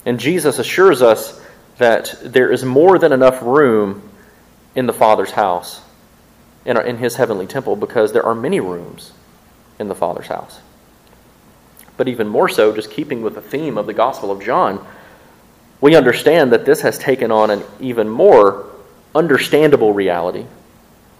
And 0.06 0.20
Jesus 0.20 0.58
assures 0.58 1.02
us 1.02 1.40
that 1.78 2.16
there 2.22 2.50
is 2.50 2.64
more 2.64 2.98
than 2.98 3.12
enough 3.12 3.42
room 3.42 4.10
in 4.74 4.86
the 4.86 4.92
Father's 4.92 5.32
house, 5.32 5.82
in, 6.64 6.76
in 6.76 6.98
His 6.98 7.16
heavenly 7.16 7.46
temple, 7.46 7.76
because 7.76 8.12
there 8.12 8.24
are 8.24 8.34
many 8.34 8.60
rooms 8.60 9.12
in 9.78 9.88
the 9.88 9.94
Father's 9.94 10.26
house. 10.26 10.60
But 11.96 12.08
even 12.08 12.28
more 12.28 12.48
so, 12.48 12.74
just 12.74 12.90
keeping 12.90 13.22
with 13.22 13.34
the 13.34 13.40
theme 13.40 13.78
of 13.78 13.86
the 13.86 13.94
Gospel 13.94 14.30
of 14.30 14.42
John, 14.42 14.84
we 15.80 15.94
understand 15.94 16.52
that 16.52 16.64
this 16.64 16.80
has 16.82 16.98
taken 16.98 17.30
on 17.30 17.50
an 17.50 17.62
even 17.80 18.08
more 18.08 18.66
understandable 19.14 19.92
reality 19.92 20.46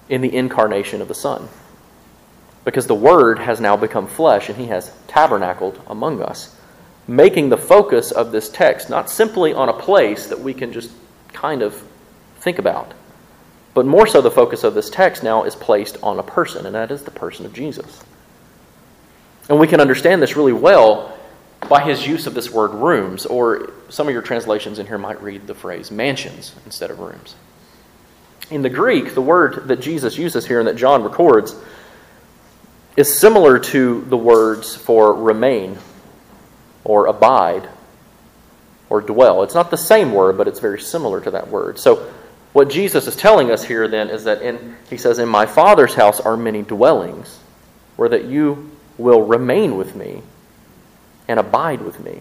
in 0.09 0.21
the 0.21 0.35
incarnation 0.35 1.01
of 1.01 1.09
the 1.09 1.15
Son. 1.15 1.49
Because 2.65 2.87
the 2.87 2.95
Word 2.95 3.39
has 3.39 3.61
now 3.61 3.77
become 3.77 4.07
flesh 4.07 4.49
and 4.49 4.59
He 4.59 4.67
has 4.67 4.93
tabernacled 5.07 5.81
among 5.87 6.23
us, 6.23 6.57
making 7.07 7.49
the 7.49 7.57
focus 7.57 8.11
of 8.11 8.33
this 8.33 8.49
text 8.49 8.89
not 8.89 9.11
simply 9.11 9.53
on 9.53 9.69
a 9.69 9.73
place 9.73 10.27
that 10.29 10.41
we 10.41 10.55
can 10.55 10.73
just 10.73 10.91
kind 11.33 11.63
of 11.63 11.83
think 12.39 12.59
about, 12.59 12.95
but 13.75 13.85
more 13.87 14.07
so 14.07 14.21
the 14.21 14.31
focus 14.31 14.65
of 14.65 14.75
this 14.75 14.89
text 14.89 15.23
now 15.23 15.45
is 15.45 15.55
placed 15.55 15.99
on 16.03 16.19
a 16.19 16.23
person, 16.23 16.65
and 16.65 16.75
that 16.75 16.91
is 16.91 17.03
the 17.03 17.11
person 17.11 17.45
of 17.45 17.53
Jesus. 17.53 18.03
And 19.49 19.59
we 19.59 19.67
can 19.67 19.81
understand 19.81 20.23
this 20.23 20.37
really 20.37 20.53
well 20.53 21.19
by 21.69 21.83
his 21.83 22.07
use 22.07 22.27
of 22.27 22.35
this 22.35 22.51
word 22.51 22.73
rooms, 22.73 23.27
or 23.27 23.73
some 23.89 24.07
of 24.07 24.13
your 24.13 24.23
translations 24.23 24.79
in 24.79 24.87
here 24.87 24.99
might 24.99 25.21
read 25.23 25.47
the 25.47 25.55
phrase 25.55 25.91
mansions 25.91 26.55
instead 26.65 26.91
of 26.91 26.99
rooms. 26.99 27.35
In 28.51 28.63
the 28.63 28.71
Greek, 28.71 29.15
the 29.15 29.23
word 29.23 29.69
that 29.69 29.81
Jesus 29.81 30.19
uses 30.19 30.47
here 30.47 30.59
and 30.59 30.69
that 30.69 30.77
John 30.77 31.03
records 31.03 31.55
is 32.97 33.19
similar 33.19 33.59
to 33.59 34.03
the 34.03 34.17
words 34.17 34.77
for 34.77 35.15
remain 35.15 35.79
or 36.85 37.07
abide 37.07 37.69
or 38.89 39.01
dwell. 39.01 39.43
It's 39.43 39.55
not 39.55 39.71
the 39.71 39.77
same 39.77 40.13
word, 40.13 40.37
but 40.37 40.47
it's 40.47 40.61
very 40.61 40.81
similar 40.81 41.21
to 41.21 41.31
that 41.33 41.49
word. 41.49 41.79
So, 41.79 42.13
what 42.53 42.71
Jesus 42.71 43.09
is 43.09 43.17
telling 43.17 43.51
us 43.51 43.65
here 43.65 43.89
then 43.89 44.09
is 44.09 44.25
that 44.25 44.41
in, 44.41 44.77
he 44.89 44.97
says, 44.97 45.19
In 45.19 45.29
my 45.29 45.45
Father's 45.45 45.95
house 45.95 46.21
are 46.21 46.37
many 46.37 46.63
dwellings, 46.63 47.41
where 47.97 48.09
that 48.09 48.27
you 48.27 48.71
will 48.97 49.23
remain 49.23 49.77
with 49.77 49.97
me 49.97 50.23
and 51.27 51.41
abide 51.41 51.83
with 51.83 51.99
me. 51.99 52.21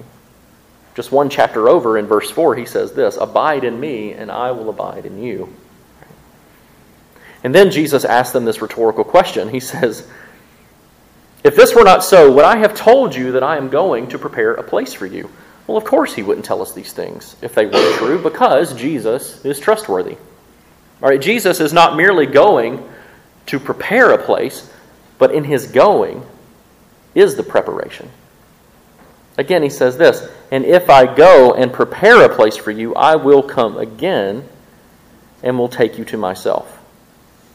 Just 0.96 1.12
one 1.12 1.29
chapter 1.29 1.70
over 1.70 1.98
in 1.98 2.08
verse 2.08 2.32
4, 2.32 2.55
he 2.55 2.65
says 2.65 2.93
this 2.93 3.17
Abide 3.17 3.63
in 3.63 3.79
me, 3.79 4.13
and 4.13 4.32
I 4.32 4.51
will 4.51 4.70
abide 4.70 5.05
in 5.05 5.22
you. 5.22 5.53
And 7.43 7.53
then 7.53 7.72
Jesus 7.72 8.05
asks 8.05 8.32
them 8.32 8.46
this 8.46 8.62
rhetorical 8.62 9.03
question. 9.03 9.50
He 9.50 9.60
says, 9.60 10.08
If 11.43 11.55
this 11.55 11.75
were 11.75 11.83
not 11.83 12.03
so, 12.03 12.31
would 12.31 12.45
I 12.45 12.57
have 12.57 12.73
told 12.73 13.13
you 13.13 13.33
that 13.33 13.43
I 13.43 13.57
am 13.57 13.69
going 13.69 14.07
to 14.09 14.19
prepare 14.19 14.53
a 14.53 14.63
place 14.63 14.93
for 14.93 15.05
you? 15.05 15.29
Well, 15.67 15.77
of 15.77 15.83
course, 15.83 16.13
he 16.13 16.23
wouldn't 16.23 16.45
tell 16.45 16.62
us 16.62 16.73
these 16.73 16.93
things 16.93 17.35
if 17.41 17.53
they 17.53 17.65
weren't 17.65 17.97
true, 17.97 18.21
because 18.21 18.73
Jesus 18.73 19.43
is 19.45 19.59
trustworthy. 19.59 20.17
All 21.01 21.09
right, 21.09 21.21
Jesus 21.21 21.59
is 21.59 21.73
not 21.73 21.97
merely 21.97 22.25
going 22.25 22.88
to 23.47 23.59
prepare 23.59 24.12
a 24.12 24.23
place, 24.23 24.71
but 25.17 25.33
in 25.33 25.43
his 25.43 25.67
going 25.67 26.23
is 27.13 27.35
the 27.35 27.43
preparation. 27.43 28.09
Again, 29.38 29.63
he 29.63 29.69
says 29.69 29.97
this 29.97 30.29
And 30.51 30.63
if 30.63 30.89
I 30.89 31.13
go 31.13 31.53
and 31.53 31.73
prepare 31.73 32.23
a 32.23 32.33
place 32.33 32.55
for 32.55 32.71
you, 32.71 32.95
I 32.95 33.15
will 33.15 33.43
come 33.43 33.77
again 33.77 34.47
and 35.41 35.57
will 35.57 35.69
take 35.69 35.97
you 35.97 36.05
to 36.05 36.17
myself, 36.17 36.79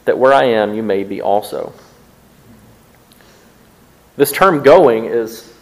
that 0.05 0.19
where 0.19 0.35
I 0.35 0.45
am, 0.45 0.75
you 0.75 0.83
may 0.83 1.05
be 1.05 1.23
also. 1.23 1.73
This 4.19 4.33
term 4.33 4.65
going 4.65 5.05
is 5.05 5.55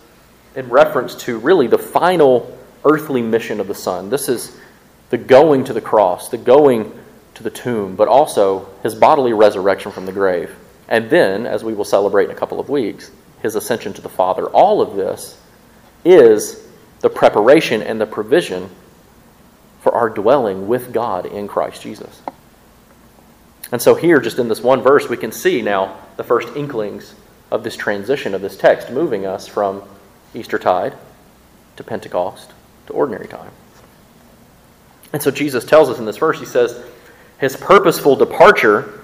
in 0.54 0.70
reference 0.70 1.14
to 1.24 1.38
really 1.38 1.66
the 1.66 1.76
final 1.76 2.58
earthly 2.86 3.20
mission 3.20 3.60
of 3.60 3.68
the 3.68 3.74
Son. 3.74 4.08
This 4.08 4.30
is 4.30 4.58
the 5.10 5.18
going 5.18 5.64
to 5.64 5.74
the 5.74 5.80
cross, 5.82 6.30
the 6.30 6.38
going 6.38 6.90
to 7.34 7.42
the 7.42 7.50
tomb, 7.50 7.96
but 7.96 8.08
also 8.08 8.66
his 8.82 8.94
bodily 8.94 9.34
resurrection 9.34 9.92
from 9.92 10.06
the 10.06 10.12
grave. 10.12 10.56
And 10.88 11.10
then, 11.10 11.44
as 11.44 11.64
we 11.64 11.74
will 11.74 11.84
celebrate 11.84 12.24
in 12.24 12.30
a 12.30 12.34
couple 12.34 12.58
of 12.58 12.70
weeks, 12.70 13.10
his 13.42 13.56
ascension 13.56 13.92
to 13.92 14.00
the 14.00 14.08
Father. 14.08 14.46
All 14.46 14.80
of 14.80 14.96
this 14.96 15.38
is 16.02 16.66
the 17.00 17.10
preparation 17.10 17.82
and 17.82 18.00
the 18.00 18.06
provision 18.06 18.70
for 19.82 19.92
our 19.92 20.08
dwelling 20.08 20.66
with 20.66 20.94
God 20.94 21.26
in 21.26 21.46
Christ 21.46 21.82
Jesus. 21.82 22.22
And 23.70 23.82
so, 23.82 23.94
here, 23.94 24.18
just 24.18 24.38
in 24.38 24.48
this 24.48 24.62
one 24.62 24.80
verse, 24.80 25.10
we 25.10 25.18
can 25.18 25.30
see 25.30 25.60
now 25.60 25.98
the 26.16 26.24
first 26.24 26.48
inklings 26.56 27.14
of 27.50 27.64
this 27.64 27.76
transition 27.76 28.34
of 28.34 28.42
this 28.42 28.56
text, 28.56 28.90
moving 28.90 29.26
us 29.26 29.46
from 29.46 29.82
Eastertide 30.34 30.94
to 31.76 31.84
Pentecost 31.84 32.50
to 32.86 32.92
ordinary 32.92 33.28
time. 33.28 33.52
And 35.12 35.22
so, 35.22 35.30
Jesus 35.30 35.64
tells 35.64 35.88
us 35.88 35.98
in 35.98 36.04
this 36.04 36.18
verse, 36.18 36.38
he 36.38 36.46
says, 36.46 36.84
his 37.38 37.56
purposeful 37.56 38.16
departure, 38.16 39.00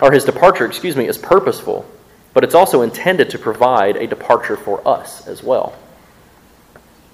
or 0.00 0.12
his 0.12 0.24
departure, 0.24 0.66
excuse 0.66 0.96
me, 0.96 1.06
is 1.06 1.16
purposeful, 1.16 1.86
but 2.34 2.44
it's 2.44 2.54
also 2.54 2.82
intended 2.82 3.30
to 3.30 3.38
provide 3.38 3.96
a 3.96 4.06
departure 4.06 4.56
for 4.56 4.86
us 4.86 5.26
as 5.26 5.42
well. 5.42 5.74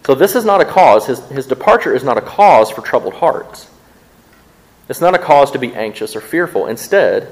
So 0.04 0.14
this 0.14 0.34
is 0.34 0.44
not 0.44 0.60
a 0.60 0.64
cause, 0.64 1.06
his, 1.06 1.20
his 1.28 1.46
departure 1.46 1.94
is 1.94 2.02
not 2.02 2.18
a 2.18 2.22
cause 2.22 2.70
for 2.70 2.80
troubled 2.80 3.14
hearts. 3.14 3.68
It's 4.88 5.00
not 5.00 5.14
a 5.14 5.18
cause 5.18 5.50
to 5.52 5.58
be 5.58 5.72
anxious 5.74 6.16
or 6.16 6.20
fearful. 6.20 6.66
Instead, 6.66 7.28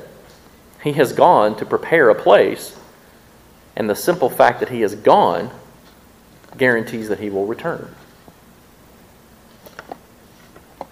he 0.83 0.93
has 0.93 1.13
gone 1.13 1.57
to 1.57 1.67
prepare 1.67 2.09
a 2.09 2.15
place, 2.15 2.79
and 3.77 3.89
the 3.89 3.95
simple 3.95 4.31
fact 4.31 4.61
that 4.61 4.69
he 4.69 4.83
is 4.83 4.95
gone 4.95 5.51
guarantees 6.57 7.09
that 7.09 7.21
he 7.21 7.31
will 7.31 7.47
return. 7.47 7.95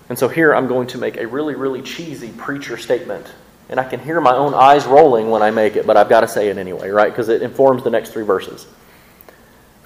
And 0.09 0.19
so 0.19 0.29
here 0.29 0.55
I'm 0.55 0.69
going 0.69 0.87
to 0.89 0.99
make 0.99 1.17
a 1.17 1.27
really, 1.27 1.55
really 1.55 1.83
cheesy 1.83 2.31
preacher 2.31 2.77
statement. 2.77 3.27
And 3.69 3.79
I 3.79 3.85
can 3.85 4.01
hear 4.01 4.21
my 4.21 4.35
own 4.35 4.55
eyes 4.55 4.87
rolling 4.87 5.31
when 5.31 5.43
I 5.43 5.51
make 5.51 5.77
it, 5.77 5.87
but 5.87 5.97
I've 5.97 6.09
got 6.09 6.23
to 6.23 6.29
say 6.29 6.49
it 6.49 6.57
anyway, 6.57 6.89
right? 6.89 7.13
Because 7.13 7.29
it 7.29 7.43
informs 7.43 7.85
the 7.85 7.91
next 7.91 8.11
three 8.11 8.25
verses. 8.25 8.67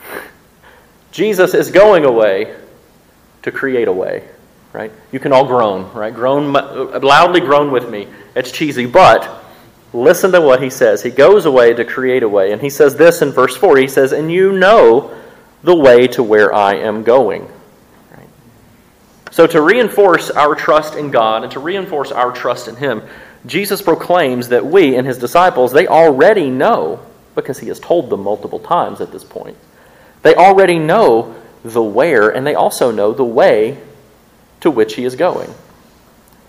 Jesus 1.11 1.55
is 1.55 1.71
going 1.71 2.05
away 2.05 2.55
to 3.43 3.51
create 3.51 3.89
a 3.89 3.93
way, 3.93 4.29
right? 4.73 4.93
You 5.11 5.19
can 5.19 5.33
all 5.33 5.47
groan, 5.47 5.93
right? 5.93 6.15
Groan 6.15 6.53
loudly 6.53 7.41
groan 7.41 7.73
with 7.73 7.91
me. 7.91 8.07
It's 8.37 8.53
cheesy, 8.53 8.87
but 8.87 9.42
listen 9.93 10.33
to 10.33 10.41
what 10.41 10.63
he 10.63 10.71
says. 10.71 11.03
He 11.03 11.11
goes 11.11 11.47
away 11.47 11.75
to 11.75 11.85
create 11.85 12.23
a 12.23 12.29
way, 12.29 12.53
and 12.53 12.61
he 12.61 12.71
says 12.71 12.97
this 12.97 13.23
in 13.23 13.31
verse 13.31 13.57
4. 13.57 13.77
He 13.77 13.89
says, 13.89 14.13
"And 14.13 14.31
you 14.31 14.53
know 14.53 15.11
the 15.63 15.77
way 15.77 16.07
to 16.09 16.23
where 16.23 16.53
I 16.53 16.75
am 16.75 17.03
going." 17.03 17.49
So 19.31 19.47
to 19.47 19.63
reinforce 19.63 20.31
our 20.31 20.55
trust 20.55 20.95
in 20.95 21.11
God 21.11 21.43
and 21.43 21.51
to 21.53 21.61
reinforce 21.61 22.13
our 22.13 22.33
trust 22.33 22.69
in 22.69 22.77
him, 22.77 23.03
Jesus 23.47 23.81
proclaims 23.81 24.49
that 24.49 24.67
we 24.67 24.95
and 24.95 25.07
his 25.07 25.17
disciples, 25.17 25.73
they 25.73 25.87
already 25.87 26.51
know 26.51 27.01
because 27.35 27.61
he 27.61 27.69
has 27.69 27.81
told 27.81 28.11
them 28.11 28.23
multiple 28.23 28.59
times 28.59 29.01
at 29.01 29.11
this 29.11 29.25
point 29.25 29.57
they 30.23 30.35
already 30.35 30.79
know 30.79 31.35
the 31.65 31.83
where, 31.83 32.29
and 32.29 32.47
they 32.47 32.55
also 32.55 32.91
know 32.91 33.13
the 33.13 33.25
way 33.25 33.79
to 34.61 34.71
which 34.71 34.95
he 34.95 35.05
is 35.05 35.15
going. 35.17 35.53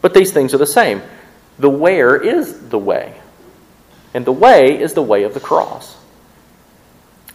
But 0.02 0.14
these 0.14 0.32
things 0.32 0.54
are 0.54 0.60
the 0.60 0.66
same. 0.66 1.02
The 1.60 1.70
where 1.70 2.16
is 2.16 2.70
the 2.70 2.80
way, 2.80 3.16
and 4.14 4.26
the 4.26 4.32
way 4.32 4.80
is 4.80 4.94
the 4.94 5.02
way 5.02 5.24
of 5.24 5.34
the 5.34 5.40
cross. 5.40 5.98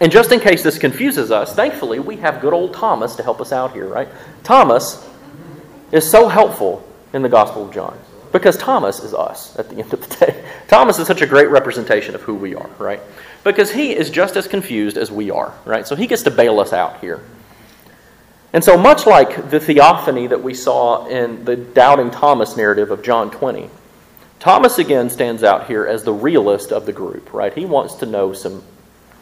And 0.00 0.12
just 0.12 0.30
in 0.30 0.40
case 0.40 0.62
this 0.62 0.78
confuses 0.78 1.30
us, 1.30 1.54
thankfully 1.54 1.98
we 1.98 2.16
have 2.16 2.40
good 2.40 2.52
old 2.52 2.74
Thomas 2.74 3.16
to 3.16 3.22
help 3.22 3.40
us 3.40 3.52
out 3.52 3.72
here, 3.72 3.86
right? 3.86 4.08
Thomas 4.44 5.04
is 5.90 6.08
so 6.08 6.28
helpful 6.28 6.86
in 7.12 7.22
the 7.22 7.28
Gospel 7.28 7.66
of 7.66 7.74
John 7.74 7.98
because 8.32 8.56
Thomas 8.56 9.00
is 9.00 9.14
us 9.14 9.58
at 9.58 9.68
the 9.70 9.76
end 9.76 9.92
of 9.92 10.08
the 10.08 10.26
day. 10.26 10.44
Thomas 10.68 10.98
is 10.98 11.06
such 11.06 11.22
a 11.22 11.26
great 11.26 11.48
representation 11.48 12.14
of 12.14 12.22
who 12.22 12.34
we 12.34 12.54
are, 12.54 12.68
right? 12.78 13.00
Because 13.42 13.72
he 13.72 13.94
is 13.94 14.10
just 14.10 14.36
as 14.36 14.46
confused 14.46 14.96
as 14.96 15.10
we 15.10 15.30
are, 15.30 15.54
right? 15.64 15.86
So 15.86 15.96
he 15.96 16.06
gets 16.06 16.22
to 16.24 16.30
bail 16.30 16.60
us 16.60 16.72
out 16.72 17.00
here. 17.00 17.22
And 18.52 18.64
so, 18.64 18.78
much 18.78 19.06
like 19.06 19.50
the 19.50 19.60
theophany 19.60 20.26
that 20.28 20.42
we 20.42 20.54
saw 20.54 21.06
in 21.06 21.44
the 21.44 21.54
doubting 21.54 22.10
Thomas 22.10 22.56
narrative 22.56 22.90
of 22.90 23.02
John 23.02 23.30
20, 23.30 23.68
Thomas 24.40 24.78
again 24.78 25.10
stands 25.10 25.42
out 25.42 25.66
here 25.66 25.86
as 25.86 26.04
the 26.04 26.12
realist 26.12 26.72
of 26.72 26.86
the 26.86 26.92
group, 26.92 27.32
right? 27.32 27.52
He 27.52 27.64
wants 27.64 27.94
to 27.96 28.06
know 28.06 28.32
some 28.32 28.62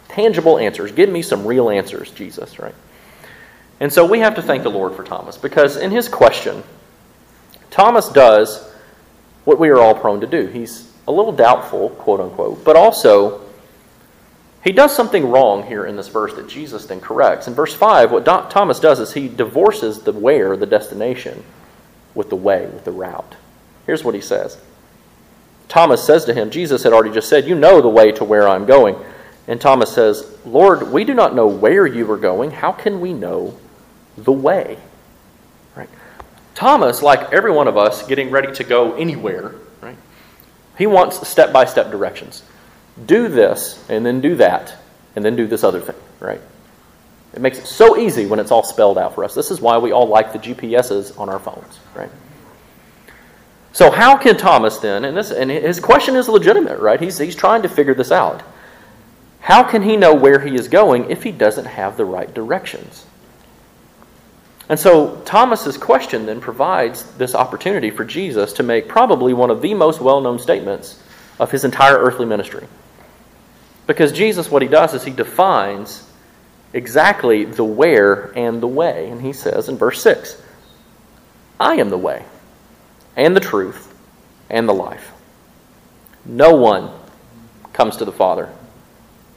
tangible 0.08 0.58
answers. 0.58 0.92
Give 0.92 1.08
me 1.08 1.23
some 1.23 1.46
real 1.46 1.70
answers, 1.70 2.11
Jesus, 2.11 2.58
right? 2.58 2.75
And 3.80 3.92
so 3.92 4.06
we 4.06 4.20
have 4.20 4.35
to 4.37 4.42
thank 4.42 4.62
the 4.62 4.70
Lord 4.70 4.94
for 4.94 5.04
Thomas 5.04 5.37
because 5.37 5.76
in 5.76 5.90
his 5.90 6.08
question, 6.08 6.62
Thomas 7.70 8.08
does 8.08 8.70
what 9.44 9.58
we 9.58 9.68
are 9.68 9.78
all 9.78 9.94
prone 9.94 10.20
to 10.20 10.26
do. 10.26 10.46
He's 10.46 10.92
a 11.06 11.12
little 11.12 11.32
doubtful, 11.32 11.90
quote 11.90 12.20
unquote, 12.20 12.64
but 12.64 12.76
also 12.76 13.42
he 14.64 14.73
does 14.73 14.94
something 14.94 15.30
wrong 15.30 15.66
here 15.66 15.87
in 15.87 15.96
this 15.96 16.08
verse 16.08 16.35
that 16.35 16.49
Jesus 16.49 16.87
then 16.87 17.00
corrects. 17.00 17.46
In 17.46 17.54
verse 17.54 17.75
5, 17.75 18.11
what 18.11 18.25
Thomas 18.25 18.80
does 18.80 18.99
is 18.99 19.12
he 19.12 19.28
divorces 19.28 20.02
the 20.02 20.12
where, 20.12 20.56
the 20.56 20.66
destination, 20.66 21.44
with 22.14 22.30
the 22.30 22.37
way, 22.37 22.66
with 22.66 22.85
the 22.85 22.92
route. 22.92 23.37
Here's 23.87 24.02
what 24.02 24.14
he 24.14 24.20
says 24.20 24.58
Thomas 25.68 26.04
says 26.04 26.25
to 26.26 26.35
him, 26.35 26.50
Jesus 26.50 26.82
had 26.82 26.92
already 26.92 27.12
just 27.12 27.28
said, 27.28 27.46
You 27.46 27.54
know 27.54 27.80
the 27.80 27.88
way 27.88 28.12
to 28.12 28.25
where 28.25 28.49
I'm 28.49 28.66
going. 28.66 28.96
And 29.49 29.61
Thomas 29.61 29.92
says, 29.92 30.37
Lord, 30.44 30.90
we 30.90 31.04
do 31.04 31.14
not 31.14 31.35
know 31.35 31.46
where 31.46 31.87
you 31.87 32.11
are 32.11 32.16
going. 32.16 32.50
How 32.50 32.73
can 32.73 33.00
we 33.00 33.12
know 33.12 33.56
the 34.16 34.32
way? 34.32 34.78
Right? 35.76 35.88
Thomas, 36.54 37.02
like 37.02 37.32
every 37.32 37.52
one 37.52 37.68
of 37.68 37.76
us 37.76 38.06
getting 38.06 38.30
ready 38.30 38.52
to 38.54 38.64
go 38.64 38.94
anywhere, 38.94 39.54
right? 39.80 39.96
He 40.78 40.87
wants 40.87 41.26
step 41.28 41.52
by 41.52 41.64
step 41.64 41.90
directions 41.90 42.42
do 43.04 43.28
this 43.28 43.85
and 43.88 44.06
then 44.06 44.20
do 44.20 44.37
that 44.37 44.75
and 45.14 45.25
then 45.25 45.37
do 45.37 45.46
this 45.46 45.64
other 45.64 45.80
thing, 45.80 45.96
right? 46.20 46.40
It 47.35 47.40
makes 47.40 47.58
it 47.58 47.66
so 47.66 47.99
easy 47.99 48.26
when 48.26 48.40
it's 48.40 48.50
all 48.50 48.62
spelled 48.62 48.96
out 48.96 49.14
for 49.14 49.25
us. 49.25 49.35
This 49.35 49.50
is 49.50 49.61
why 49.61 49.76
we 49.76 49.92
all 49.92 50.06
like 50.06 50.32
the 50.32 50.38
GPSs 50.38 51.18
on 51.18 51.28
our 51.28 51.38
phones, 51.38 51.78
right? 51.94 52.11
So 53.76 53.90
how 53.90 54.16
can 54.16 54.38
Thomas 54.38 54.78
then, 54.78 55.04
and 55.04 55.14
this 55.14 55.30
and 55.30 55.50
his 55.50 55.80
question 55.80 56.16
is 56.16 56.30
legitimate, 56.30 56.80
right? 56.80 56.99
He's 56.99 57.18
he's 57.18 57.37
trying 57.37 57.61
to 57.61 57.68
figure 57.68 57.92
this 57.92 58.11
out. 58.11 58.42
How 59.40 59.62
can 59.62 59.83
he 59.83 59.99
know 59.99 60.14
where 60.14 60.40
he 60.40 60.54
is 60.54 60.66
going 60.66 61.11
if 61.11 61.25
he 61.25 61.30
doesn't 61.30 61.66
have 61.66 61.99
the 61.99 62.06
right 62.06 62.33
directions? 62.33 63.04
And 64.71 64.80
so 64.80 65.21
Thomas's 65.26 65.76
question 65.76 66.25
then 66.25 66.40
provides 66.40 67.02
this 67.18 67.35
opportunity 67.35 67.90
for 67.90 68.02
Jesus 68.02 68.54
to 68.54 68.62
make 68.62 68.88
probably 68.88 69.35
one 69.35 69.50
of 69.50 69.61
the 69.61 69.75
most 69.75 70.00
well-known 70.00 70.38
statements 70.38 71.02
of 71.38 71.50
his 71.50 71.62
entire 71.62 71.99
earthly 71.99 72.25
ministry. 72.25 72.66
Because 73.87 74.11
Jesus, 74.11 74.50
what 74.50 74.62
he 74.62 74.68
does 74.68 74.95
is 74.95 75.04
he 75.04 75.12
defines 75.12 76.11
exactly 76.73 77.45
the 77.45 77.62
where 77.62 78.33
and 78.38 78.62
the 78.62 78.68
way. 78.68 79.11
And 79.11 79.21
he 79.21 79.35
says 79.35 79.68
in 79.68 79.76
verse 79.76 80.00
6 80.00 80.40
I 81.61 81.75
am 81.75 81.90
the 81.90 81.99
way, 81.99 82.25
and 83.16 83.35
the 83.35 83.40
truth, 83.40 83.92
and 84.50 84.68
the 84.68 84.75
life. 84.75 85.12
No 86.25 86.54
one 86.54 86.90
comes 87.73 87.96
to 87.96 88.04
the 88.04 88.12
Father 88.12 88.52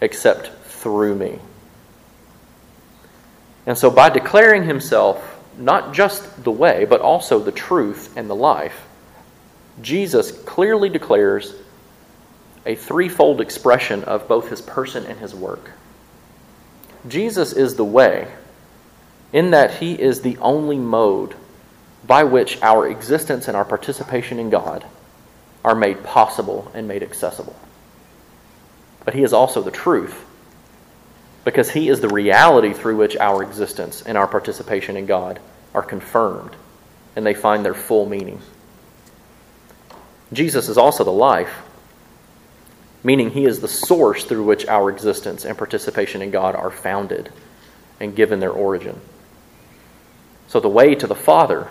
except 0.01 0.47
through 0.65 1.15
me. 1.15 1.39
And 3.65 3.77
so, 3.77 3.89
by 3.89 4.09
declaring 4.09 4.63
himself 4.63 5.39
not 5.57 5.93
just 5.93 6.43
the 6.43 6.51
way, 6.51 6.85
but 6.85 7.01
also 7.01 7.39
the 7.39 7.51
truth 7.51 8.15
and 8.17 8.29
the 8.29 8.35
life, 8.35 8.87
Jesus 9.81 10.31
clearly 10.31 10.89
declares 10.89 11.53
a 12.65 12.75
threefold 12.75 13.41
expression 13.41 14.03
of 14.03 14.27
both 14.27 14.49
his 14.49 14.61
person 14.61 15.05
and 15.05 15.19
his 15.19 15.35
work. 15.35 15.71
Jesus 17.07 17.53
is 17.53 17.75
the 17.75 17.85
way, 17.85 18.27
in 19.31 19.51
that 19.51 19.75
he 19.75 19.93
is 19.93 20.21
the 20.21 20.37
only 20.37 20.77
mode 20.77 21.35
by 22.09 22.23
which 22.23 22.59
our 22.63 22.89
existence 22.89 23.47
and 23.47 23.55
our 23.55 23.63
participation 23.63 24.39
in 24.39 24.49
God 24.49 24.83
are 25.63 25.75
made 25.75 26.03
possible 26.03 26.71
and 26.73 26.87
made 26.87 27.03
accessible. 27.03 27.55
But 29.05 29.13
he 29.13 29.21
is 29.21 29.31
also 29.31 29.61
the 29.61 29.69
truth, 29.69 30.25
because 31.45 31.69
he 31.69 31.87
is 31.87 32.01
the 32.01 32.09
reality 32.09 32.73
through 32.73 32.97
which 32.97 33.15
our 33.17 33.43
existence 33.43 34.01
and 34.01 34.17
our 34.17 34.27
participation 34.27 34.97
in 34.97 35.05
God 35.05 35.39
are 35.75 35.83
confirmed 35.83 36.55
and 37.15 37.23
they 37.23 37.35
find 37.35 37.63
their 37.63 37.75
full 37.75 38.07
meaning. 38.07 38.41
Jesus 40.33 40.67
is 40.67 40.79
also 40.79 41.03
the 41.03 41.11
life 41.11 41.61
meaning 43.03 43.31
He 43.31 43.45
is 43.45 43.59
the 43.59 43.67
source 43.67 44.23
through 44.23 44.43
which 44.43 44.67
our 44.67 44.89
existence 44.89 45.45
and 45.45 45.57
participation 45.57 46.21
in 46.21 46.31
God 46.31 46.55
are 46.55 46.71
founded 46.71 47.31
and 47.99 48.15
given 48.15 48.39
their 48.39 48.51
origin. 48.51 48.99
So 50.47 50.59
the 50.59 50.69
way 50.69 50.95
to 50.95 51.07
the 51.07 51.15
Father 51.15 51.69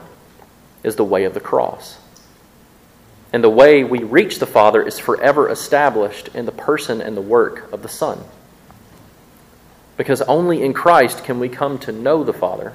is 0.83 0.97
the 0.97 1.05
way 1.05 1.25
of 1.25 1.35
the 1.35 1.41
cross. 1.41 1.99
And 3.33 3.45
the 3.45 3.51
way 3.51 3.85
we 3.85 4.03
reach 4.03 4.38
the 4.38 4.47
Father 4.47 4.83
is 4.83 4.99
forever 4.99 5.49
established 5.49 6.29
in 6.29 6.47
the 6.47 6.53
person 6.53 7.01
and 7.01 7.17
the 7.17 7.23
work 7.23 7.71
of 7.73 7.83
the 7.83 7.88
Son. 7.88 8.21
Because 9.97 10.23
only 10.23 10.62
in 10.62 10.73
Christ 10.73 11.25
can 11.25 11.41
we 11.41 11.49
come 11.49 11.79
to 11.81 11.93
know 11.93 12.25
the 12.25 12.33
Father. 12.33 12.75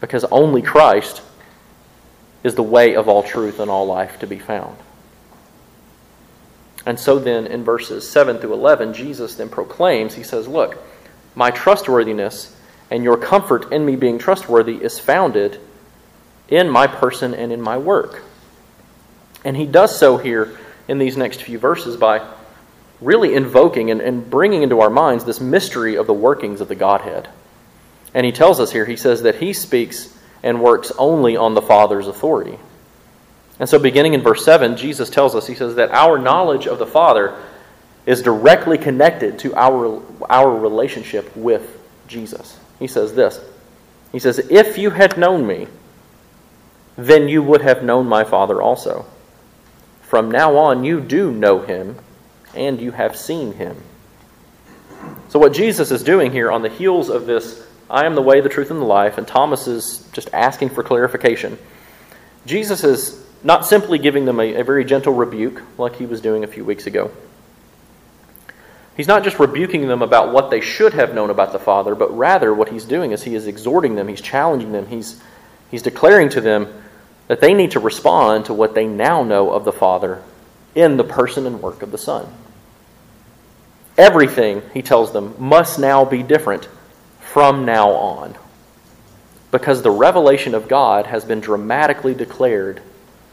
Because 0.00 0.24
only 0.24 0.62
Christ 0.62 1.22
is 2.42 2.54
the 2.54 2.62
way 2.62 2.94
of 2.94 3.08
all 3.08 3.22
truth 3.22 3.60
and 3.60 3.70
all 3.70 3.86
life 3.86 4.18
to 4.20 4.26
be 4.26 4.38
found. 4.38 4.76
And 6.86 6.98
so 6.98 7.18
then 7.18 7.48
in 7.48 7.64
verses 7.64 8.08
7 8.08 8.38
through 8.38 8.54
11, 8.54 8.94
Jesus 8.94 9.34
then 9.34 9.48
proclaims, 9.48 10.14
He 10.14 10.22
says, 10.22 10.46
Look, 10.46 10.78
my 11.34 11.50
trustworthiness 11.50 12.56
and 12.90 13.02
your 13.02 13.16
comfort 13.16 13.72
in 13.72 13.84
me 13.84 13.96
being 13.96 14.18
trustworthy 14.18 14.76
is 14.76 14.98
founded 14.98 15.60
in 16.48 16.68
my 16.68 16.86
person 16.86 17.34
and 17.34 17.52
in 17.52 17.60
my 17.60 17.78
work. 17.78 18.22
And 19.44 19.56
he 19.56 19.66
does 19.66 19.96
so 19.98 20.16
here 20.16 20.58
in 20.88 20.98
these 20.98 21.16
next 21.16 21.42
few 21.42 21.58
verses 21.58 21.96
by 21.96 22.26
really 23.00 23.34
invoking 23.34 23.90
and, 23.90 24.00
and 24.00 24.28
bringing 24.28 24.62
into 24.62 24.80
our 24.80 24.90
minds 24.90 25.24
this 25.24 25.40
mystery 25.40 25.96
of 25.96 26.06
the 26.06 26.14
workings 26.14 26.60
of 26.60 26.68
the 26.68 26.74
Godhead. 26.74 27.28
And 28.14 28.24
he 28.24 28.32
tells 28.32 28.60
us 28.60 28.72
here, 28.72 28.84
he 28.84 28.96
says 28.96 29.22
that 29.22 29.36
he 29.36 29.52
speaks 29.52 30.16
and 30.42 30.62
works 30.62 30.92
only 30.98 31.36
on 31.36 31.54
the 31.54 31.62
Father's 31.62 32.06
authority. 32.06 32.58
And 33.58 33.68
so, 33.68 33.78
beginning 33.78 34.14
in 34.14 34.22
verse 34.22 34.44
7, 34.44 34.76
Jesus 34.76 35.08
tells 35.10 35.34
us, 35.34 35.46
He 35.46 35.54
says 35.54 35.76
that 35.76 35.90
our 35.90 36.18
knowledge 36.18 36.66
of 36.66 36.78
the 36.78 36.86
Father 36.86 37.36
is 38.04 38.22
directly 38.22 38.78
connected 38.78 39.38
to 39.40 39.54
our, 39.54 40.02
our 40.28 40.54
relationship 40.54 41.34
with 41.36 41.78
Jesus. 42.06 42.58
He 42.78 42.86
says 42.86 43.14
this 43.14 43.40
He 44.12 44.18
says, 44.18 44.38
If 44.38 44.78
you 44.78 44.90
had 44.90 45.16
known 45.16 45.46
me, 45.46 45.68
then 46.96 47.28
you 47.28 47.42
would 47.42 47.60
have 47.60 47.82
known 47.82 48.06
my 48.06 48.24
Father 48.24 48.60
also. 48.60 49.06
From 50.02 50.30
now 50.30 50.56
on, 50.56 50.84
you 50.84 51.00
do 51.00 51.30
know 51.30 51.60
him, 51.60 51.98
and 52.54 52.80
you 52.80 52.92
have 52.92 53.16
seen 53.16 53.52
him. 53.54 53.76
So, 55.28 55.38
what 55.38 55.52
Jesus 55.52 55.90
is 55.90 56.02
doing 56.02 56.32
here 56.32 56.50
on 56.50 56.62
the 56.62 56.68
heels 56.68 57.08
of 57.08 57.26
this, 57.26 57.66
I 57.90 58.06
am 58.06 58.14
the 58.14 58.22
way, 58.22 58.40
the 58.40 58.48
truth, 58.48 58.70
and 58.70 58.80
the 58.80 58.86
life, 58.86 59.18
and 59.18 59.26
Thomas 59.26 59.66
is 59.66 60.08
just 60.12 60.30
asking 60.32 60.70
for 60.70 60.82
clarification. 60.82 61.58
Jesus 62.46 62.84
is 62.84 63.22
not 63.42 63.66
simply 63.66 63.98
giving 63.98 64.24
them 64.24 64.40
a, 64.40 64.54
a 64.54 64.64
very 64.64 64.84
gentle 64.84 65.12
rebuke 65.12 65.62
like 65.78 65.96
he 65.96 66.06
was 66.06 66.20
doing 66.20 66.44
a 66.44 66.48
few 66.48 66.64
weeks 66.64 66.86
ago. 66.86 67.10
He's 68.96 69.08
not 69.08 69.24
just 69.24 69.38
rebuking 69.38 69.88
them 69.88 70.00
about 70.00 70.32
what 70.32 70.50
they 70.50 70.60
should 70.60 70.94
have 70.94 71.14
known 71.14 71.28
about 71.28 71.52
the 71.52 71.58
Father, 71.58 71.94
but 71.94 72.16
rather 72.16 72.54
what 72.54 72.70
he's 72.70 72.86
doing 72.86 73.12
is 73.12 73.24
he 73.24 73.34
is 73.34 73.46
exhorting 73.46 73.94
them, 73.94 74.08
he's 74.08 74.22
challenging 74.22 74.72
them, 74.72 74.86
he's, 74.86 75.20
he's 75.70 75.82
declaring 75.82 76.30
to 76.30 76.40
them 76.40 76.72
that 77.28 77.40
they 77.40 77.54
need 77.54 77.72
to 77.72 77.80
respond 77.80 78.44
to 78.46 78.54
what 78.54 78.74
they 78.74 78.86
now 78.86 79.22
know 79.22 79.50
of 79.50 79.64
the 79.64 79.72
Father 79.72 80.22
in 80.74 80.96
the 80.96 81.04
person 81.04 81.46
and 81.46 81.62
work 81.62 81.82
of 81.82 81.90
the 81.90 81.98
Son. 81.98 82.26
Everything, 83.98 84.62
he 84.74 84.82
tells 84.82 85.12
them, 85.12 85.34
must 85.38 85.78
now 85.78 86.04
be 86.04 86.22
different 86.22 86.68
from 87.20 87.64
now 87.64 87.90
on. 87.90 88.36
Because 89.50 89.82
the 89.82 89.90
revelation 89.90 90.54
of 90.54 90.68
God 90.68 91.06
has 91.06 91.24
been 91.24 91.40
dramatically 91.40 92.14
declared 92.14 92.82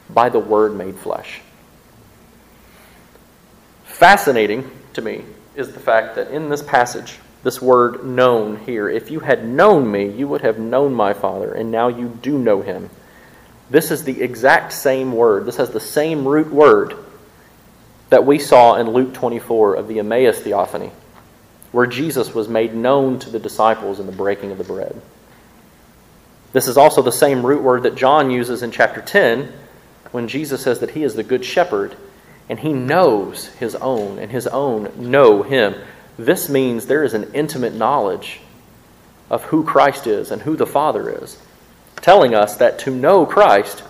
by 0.09 0.29
the 0.29 0.39
Word 0.39 0.75
made 0.75 0.95
flesh. 0.95 1.41
Fascinating 3.83 4.69
to 4.93 5.01
me 5.01 5.23
is 5.55 5.73
the 5.73 5.79
fact 5.79 6.15
that 6.15 6.31
in 6.31 6.49
this 6.49 6.63
passage, 6.63 7.19
this 7.43 7.61
word 7.61 8.05
known 8.05 8.57
here, 8.65 8.89
if 8.89 9.11
you 9.11 9.19
had 9.19 9.47
known 9.47 9.91
me, 9.91 10.09
you 10.09 10.27
would 10.27 10.41
have 10.41 10.57
known 10.57 10.93
my 10.93 11.13
Father, 11.13 11.53
and 11.53 11.71
now 11.71 11.89
you 11.89 12.17
do 12.21 12.37
know 12.37 12.61
him. 12.61 12.89
This 13.69 13.91
is 13.91 14.03
the 14.03 14.21
exact 14.21 14.73
same 14.73 15.13
word. 15.13 15.45
This 15.45 15.57
has 15.57 15.71
the 15.71 15.79
same 15.79 16.27
root 16.27 16.51
word 16.51 16.95
that 18.09 18.25
we 18.25 18.37
saw 18.37 18.75
in 18.75 18.91
Luke 18.91 19.13
24 19.13 19.75
of 19.75 19.87
the 19.87 19.99
Emmaus 19.99 20.39
theophany, 20.39 20.91
where 21.71 21.87
Jesus 21.87 22.33
was 22.33 22.47
made 22.47 22.75
known 22.75 23.19
to 23.19 23.29
the 23.29 23.39
disciples 23.39 23.99
in 23.99 24.05
the 24.05 24.11
breaking 24.11 24.51
of 24.51 24.57
the 24.57 24.63
bread. 24.63 25.01
This 26.51 26.67
is 26.67 26.77
also 26.77 27.01
the 27.01 27.11
same 27.11 27.45
root 27.45 27.63
word 27.63 27.83
that 27.83 27.95
John 27.95 28.29
uses 28.29 28.61
in 28.61 28.69
chapter 28.69 29.01
10 29.01 29.51
when 30.11 30.27
Jesus 30.27 30.61
says 30.61 30.79
that 30.79 30.91
he 30.91 31.01
is 31.01 31.15
the 31.15 31.23
good 31.23 31.43
shepherd 31.43 31.97
and 32.49 32.59
he 32.59 32.73
knows 32.73 33.47
his 33.47 33.73
own, 33.75 34.19
and 34.19 34.31
his 34.31 34.47
own 34.47 34.91
know 34.97 35.43
him. 35.43 35.75
This 36.17 36.49
means 36.49 36.85
there 36.85 37.03
is 37.03 37.13
an 37.13 37.31
intimate 37.33 37.73
knowledge 37.73 38.41
of 39.29 39.45
who 39.45 39.63
Christ 39.63 40.05
is 40.05 40.29
and 40.29 40.41
who 40.41 40.55
the 40.55 40.67
Father 40.67 41.09
is, 41.09 41.41
telling 42.03 42.35
us 42.35 42.57
that 42.57 42.79
to 42.79 42.91
know 42.91 43.25
Christ 43.25 43.81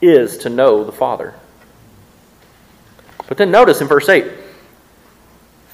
is 0.00 0.38
to 0.38 0.48
know 0.48 0.82
the 0.82 0.92
Father. 0.92 1.34
But 3.28 3.36
then 3.36 3.50
notice 3.50 3.80
in 3.82 3.86
verse 3.86 4.08
8, 4.08 4.24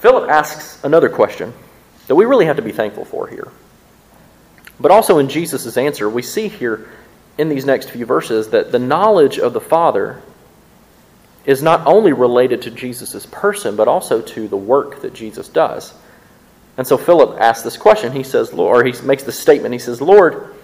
Philip 0.01 0.29
asks 0.29 0.83
another 0.85 1.09
question 1.09 1.55
that 2.09 2.17
we 2.17 2.25
really 2.25 2.47
have 2.47 2.57
to 2.57 2.63
be 2.63 2.73
thankful 2.73 3.05
for 3.05 3.29
here. 3.29 3.51
But 4.81 4.91
also 4.91 5.19
in 5.19 5.29
Jesus' 5.29 5.77
answer, 5.77 6.11
we 6.11 6.23
see 6.23 6.49
here 6.49 6.91
in 7.39 7.49
these 7.49 7.65
next 7.65 7.91
few 7.91 8.05
verses 8.05 8.51
that 8.51 8.73
the 8.73 8.79
knowledge 8.81 9.39
of 9.39 9.53
the 9.53 9.61
Father 9.61 10.21
is 11.45 11.63
not 11.63 11.87
only 11.87 12.13
related 12.13 12.63
to 12.63 12.71
Jesus' 12.73 13.27
person, 13.27 13.77
but 13.77 13.87
also 13.87 14.21
to 14.21 14.49
the 14.49 14.57
work 14.57 15.03
that 15.03 15.15
Jesus 15.15 15.49
does. 15.49 15.95
And 16.77 16.85
so 16.85 16.99
Philip 16.99 17.41
asks 17.41 17.63
this 17.63 17.77
question. 17.77 18.13
He 18.13 18.25
says, 18.25 18.51
or 18.51 18.83
he 18.83 18.93
makes 19.03 19.23
the 19.23 19.33
statement. 19.33 19.73
He 19.73 19.79
says, 19.79 20.01
Lord, 20.01 20.56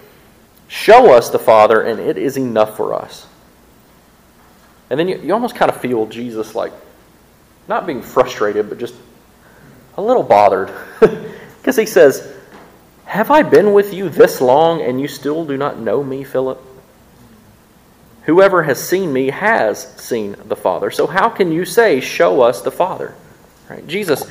show 0.67 1.13
us 1.13 1.29
the 1.29 1.39
Father, 1.39 1.81
and 1.81 1.99
it 1.99 2.17
is 2.17 2.37
enough 2.37 2.77
for 2.77 2.93
us. 2.93 3.27
And 4.89 4.99
then 4.99 5.07
you, 5.07 5.17
you 5.17 5.33
almost 5.33 5.55
kind 5.55 5.71
of 5.71 5.79
feel 5.79 6.05
Jesus 6.05 6.55
like 6.55 6.73
not 7.67 7.85
being 7.85 8.01
frustrated, 8.01 8.69
but 8.69 8.77
just 8.77 8.95
a 9.97 10.01
little 10.01 10.23
bothered. 10.23 10.71
Because 11.63 11.77
he 11.77 11.85
says, 11.85 12.35
Have 13.05 13.31
I 13.31 13.41
been 13.41 13.71
with 13.71 13.93
you 13.93 14.09
this 14.09 14.41
long 14.41 14.81
and 14.81 14.99
you 14.99 15.07
still 15.07 15.45
do 15.45 15.55
not 15.55 15.79
know 15.79 16.03
me, 16.03 16.25
Philip? 16.25 16.61
Whoever 18.23 18.63
has 18.63 18.85
seen 18.85 19.13
me 19.13 19.29
has 19.29 19.81
seen 19.95 20.35
the 20.43 20.57
Father. 20.57 20.91
So 20.91 21.07
how 21.07 21.29
can 21.29 21.53
you 21.53 21.63
say, 21.63 22.01
Show 22.01 22.41
us 22.41 22.61
the 22.61 22.71
Father? 22.71 23.15
Right? 23.69 23.87
Jesus, 23.87 24.29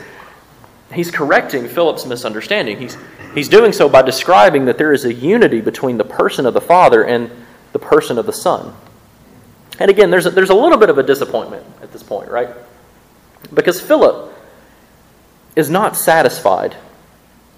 he's 0.94 1.10
correcting 1.10 1.68
Philip's 1.68 2.06
misunderstanding. 2.06 2.78
He's, 2.78 2.96
he's 3.34 3.48
doing 3.48 3.72
so 3.72 3.88
by 3.88 4.02
describing 4.02 4.66
that 4.66 4.78
there 4.78 4.92
is 4.92 5.04
a 5.04 5.12
unity 5.12 5.60
between 5.60 5.98
the 5.98 6.04
person 6.04 6.46
of 6.46 6.54
the 6.54 6.60
Father 6.60 7.04
and 7.04 7.30
the 7.72 7.78
person 7.78 8.18
of 8.18 8.26
the 8.26 8.32
Son. 8.32 8.74
And 9.78 9.90
again, 9.90 10.10
there's 10.10 10.26
a, 10.26 10.30
there's 10.30 10.50
a 10.50 10.54
little 10.54 10.78
bit 10.78 10.90
of 10.90 10.98
a 10.98 11.02
disappointment 11.02 11.66
at 11.82 11.92
this 11.92 12.02
point, 12.02 12.30
right? 12.30 12.50
Because 13.52 13.80
Philip 13.80 14.32
is 15.56 15.70
not 15.70 15.96
satisfied 15.96 16.76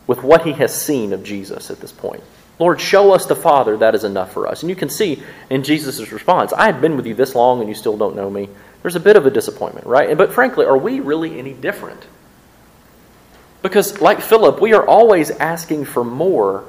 with 0.06 0.22
what 0.22 0.44
he 0.44 0.52
has 0.52 0.80
seen 0.80 1.12
of 1.12 1.22
Jesus 1.24 1.70
at 1.70 1.80
this 1.80 1.92
point. 1.92 2.22
Lord, 2.58 2.80
show 2.80 3.12
us 3.12 3.26
the 3.26 3.34
Father, 3.34 3.76
that 3.78 3.94
is 3.94 4.04
enough 4.04 4.32
for 4.32 4.46
us. 4.46 4.62
And 4.62 4.70
you 4.70 4.76
can 4.76 4.88
see 4.88 5.22
in 5.50 5.64
Jesus' 5.64 6.12
response, 6.12 6.52
I 6.52 6.66
have 6.66 6.80
been 6.80 6.96
with 6.96 7.06
you 7.06 7.14
this 7.14 7.34
long 7.34 7.60
and 7.60 7.68
you 7.68 7.74
still 7.74 7.96
don't 7.96 8.14
know 8.14 8.30
me. 8.30 8.48
There's 8.82 8.96
a 8.96 9.00
bit 9.00 9.16
of 9.16 9.26
a 9.26 9.30
disappointment, 9.30 9.86
right? 9.86 10.16
But 10.16 10.32
frankly, 10.32 10.64
are 10.66 10.76
we 10.76 11.00
really 11.00 11.38
any 11.38 11.52
different? 11.52 12.06
Because, 13.64 13.98
like 14.02 14.20
Philip, 14.20 14.60
we 14.60 14.74
are 14.74 14.86
always 14.86 15.30
asking 15.30 15.86
for 15.86 16.04
more 16.04 16.66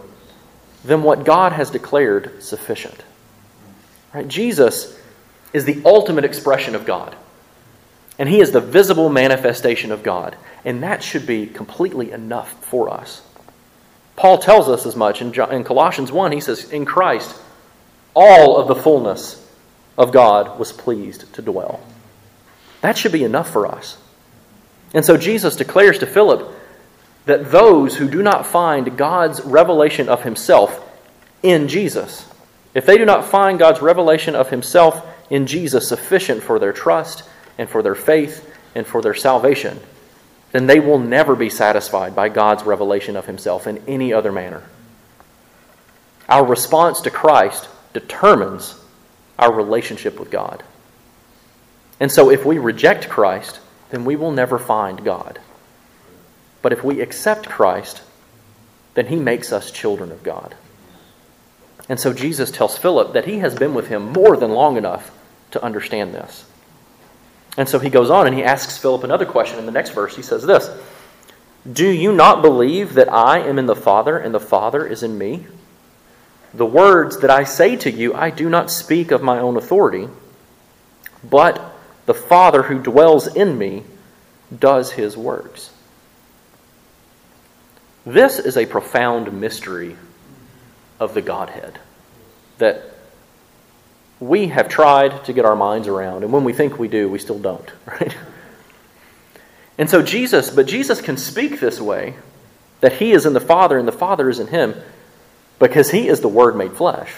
than 0.85 1.03
what 1.03 1.25
God 1.25 1.51
has 1.51 1.69
declared 1.69 2.41
sufficient. 2.41 3.03
Right? 4.13 4.25
Jesus 4.25 4.97
is 5.51 5.65
the 5.65 5.81
ultimate 5.83 6.23
expression 6.23 6.73
of 6.73 6.85
God. 6.85 7.13
And 8.17 8.29
he 8.29 8.39
is 8.39 8.51
the 8.51 8.61
visible 8.61 9.09
manifestation 9.09 9.91
of 9.91 10.03
God. 10.03 10.37
And 10.63 10.83
that 10.83 11.03
should 11.03 11.27
be 11.27 11.47
completely 11.47 12.11
enough 12.11 12.53
for 12.63 12.89
us. 12.89 13.21
Paul 14.15 14.37
tells 14.37 14.69
us 14.69 14.85
as 14.85 14.95
much 14.95 15.21
in, 15.21 15.33
in 15.51 15.65
Colossians 15.65 16.13
1. 16.13 16.31
He 16.31 16.39
says, 16.39 16.71
In 16.71 16.85
Christ, 16.85 17.37
all 18.13 18.55
of 18.55 18.69
the 18.69 18.75
fullness 18.75 19.45
of 19.97 20.13
God 20.13 20.57
was 20.57 20.71
pleased 20.71 21.33
to 21.33 21.41
dwell. 21.41 21.81
That 22.79 22.97
should 22.97 23.11
be 23.11 23.25
enough 23.25 23.51
for 23.51 23.67
us. 23.67 23.97
And 24.93 25.03
so 25.03 25.17
Jesus 25.17 25.57
declares 25.57 25.99
to 25.99 26.05
Philip 26.05 26.54
that 27.25 27.51
those 27.51 27.97
who 27.97 28.07
do 28.07 28.21
not 28.21 28.45
find 28.45 28.97
God's 28.97 29.41
revelation 29.41 30.09
of 30.09 30.23
himself 30.23 30.81
in 31.41 31.67
Jesus, 31.67 32.29
if 32.73 32.85
they 32.85 32.97
do 32.97 33.05
not 33.05 33.25
find 33.25 33.59
God's 33.59 33.81
revelation 33.81 34.35
of 34.35 34.49
himself 34.49 35.05
in 35.29 35.47
Jesus 35.47 35.87
sufficient 35.87 36.43
for 36.43 36.59
their 36.59 36.73
trust, 36.73 37.23
and 37.57 37.69
for 37.69 37.81
their 37.81 37.95
faith 37.95 38.53
and 38.73 38.85
for 38.85 39.01
their 39.01 39.13
salvation, 39.13 39.79
then 40.51 40.67
they 40.67 40.79
will 40.79 40.99
never 40.99 41.35
be 41.35 41.49
satisfied 41.49 42.15
by 42.15 42.29
God's 42.29 42.63
revelation 42.63 43.15
of 43.15 43.25
Himself 43.25 43.67
in 43.67 43.81
any 43.87 44.13
other 44.13 44.31
manner. 44.31 44.63
Our 46.27 46.45
response 46.45 47.01
to 47.01 47.11
Christ 47.11 47.67
determines 47.93 48.79
our 49.37 49.51
relationship 49.51 50.19
with 50.19 50.31
God. 50.31 50.63
And 51.99 52.11
so 52.11 52.29
if 52.29 52.45
we 52.45 52.57
reject 52.57 53.09
Christ, 53.09 53.59
then 53.89 54.05
we 54.05 54.15
will 54.15 54.31
never 54.31 54.57
find 54.57 55.03
God. 55.03 55.39
But 56.65 56.73
if 56.73 56.83
we 56.83 56.99
accept 56.99 57.47
Christ, 57.47 58.01
then 58.95 59.05
He 59.05 59.17
makes 59.17 59.53
us 59.53 59.69
children 59.69 60.11
of 60.11 60.23
God. 60.23 60.55
And 61.87 61.99
so 61.99 62.11
Jesus 62.11 62.49
tells 62.49 62.75
Philip 62.75 63.13
that 63.13 63.25
he 63.25 63.37
has 63.37 63.53
been 63.53 63.75
with 63.75 63.89
him 63.89 64.11
more 64.11 64.35
than 64.35 64.49
long 64.49 64.75
enough 64.75 65.15
to 65.51 65.63
understand 65.63 66.15
this. 66.15 66.43
And 67.55 67.69
so 67.69 67.77
he 67.77 67.91
goes 67.91 68.09
on 68.09 68.25
and 68.25 68.35
he 68.35 68.43
asks 68.43 68.79
Philip 68.79 69.03
another 69.03 69.27
question 69.27 69.59
in 69.59 69.67
the 69.67 69.71
next 69.71 69.91
verse. 69.91 70.15
He 70.15 70.23
says 70.23 70.43
this 70.43 70.67
Do 71.71 71.87
you 71.87 72.11
not 72.11 72.41
believe 72.41 72.95
that 72.95 73.13
I 73.13 73.41
am 73.41 73.59
in 73.59 73.67
the 73.67 73.75
Father 73.75 74.17
and 74.17 74.33
the 74.33 74.39
Father 74.39 74.87
is 74.87 75.03
in 75.03 75.19
me? 75.19 75.45
The 76.51 76.65
words 76.65 77.19
that 77.19 77.29
I 77.29 77.43
say 77.43 77.75
to 77.75 77.91
you, 77.91 78.15
I 78.15 78.31
do 78.31 78.49
not 78.49 78.71
speak 78.71 79.11
of 79.11 79.21
my 79.21 79.37
own 79.37 79.55
authority, 79.55 80.09
but 81.23 81.77
the 82.07 82.15
Father 82.15 82.63
who 82.63 82.81
dwells 82.81 83.27
in 83.27 83.55
me 83.55 83.83
does 84.59 84.93
his 84.93 85.15
works. 85.15 85.69
This 88.05 88.37
is 88.37 88.55
a 88.55 88.65
profound 88.65 89.33
mystery 89.33 89.95
of 90.99 91.13
the 91.13 91.21
Godhead 91.21 91.79
that 92.59 92.83
we 94.19 94.47
have 94.47 94.69
tried 94.69 95.25
to 95.25 95.33
get 95.33 95.43
our 95.43 95.55
minds 95.55 95.87
around, 95.87 96.23
and 96.23 96.31
when 96.31 96.43
we 96.43 96.53
think 96.53 96.79
we 96.79 96.87
do, 96.87 97.09
we 97.09 97.19
still 97.19 97.39
don't, 97.39 97.69
right? 97.85 98.15
And 99.77 99.89
so 99.89 100.01
Jesus, 100.01 100.49
but 100.49 100.67
Jesus 100.67 101.01
can 101.01 101.17
speak 101.17 101.59
this 101.59 101.81
way 101.81 102.15
that 102.79 102.93
he 102.93 103.11
is 103.11 103.25
in 103.25 103.33
the 103.33 103.41
Father 103.41 103.77
and 103.77 103.87
the 103.87 103.91
Father 103.91 104.29
is 104.29 104.39
in 104.39 104.47
him 104.47 104.75
because 105.59 105.91
he 105.91 106.07
is 106.07 106.21
the 106.21 106.27
Word 106.27 106.55
made 106.55 106.73
flesh. 106.73 107.11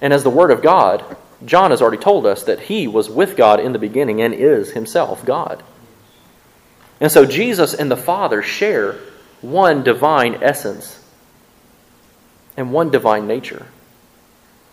And 0.00 0.12
as 0.12 0.24
the 0.24 0.30
Word 0.30 0.50
of 0.50 0.62
God, 0.62 1.16
John 1.44 1.70
has 1.70 1.80
already 1.80 2.02
told 2.02 2.26
us 2.26 2.42
that 2.44 2.60
he 2.60 2.86
was 2.86 3.08
with 3.08 3.36
God 3.36 3.60
in 3.60 3.72
the 3.72 3.78
beginning 3.78 4.20
and 4.20 4.34
is 4.34 4.72
himself 4.72 5.24
God. 5.24 5.62
And 7.00 7.10
so 7.10 7.24
Jesus 7.24 7.72
and 7.74 7.90
the 7.90 7.96
Father 7.96 8.42
share 8.42 8.98
one 9.42 9.82
divine 9.82 10.38
essence 10.42 11.04
and 12.56 12.72
one 12.72 12.90
divine 12.90 13.26
nature. 13.26 13.66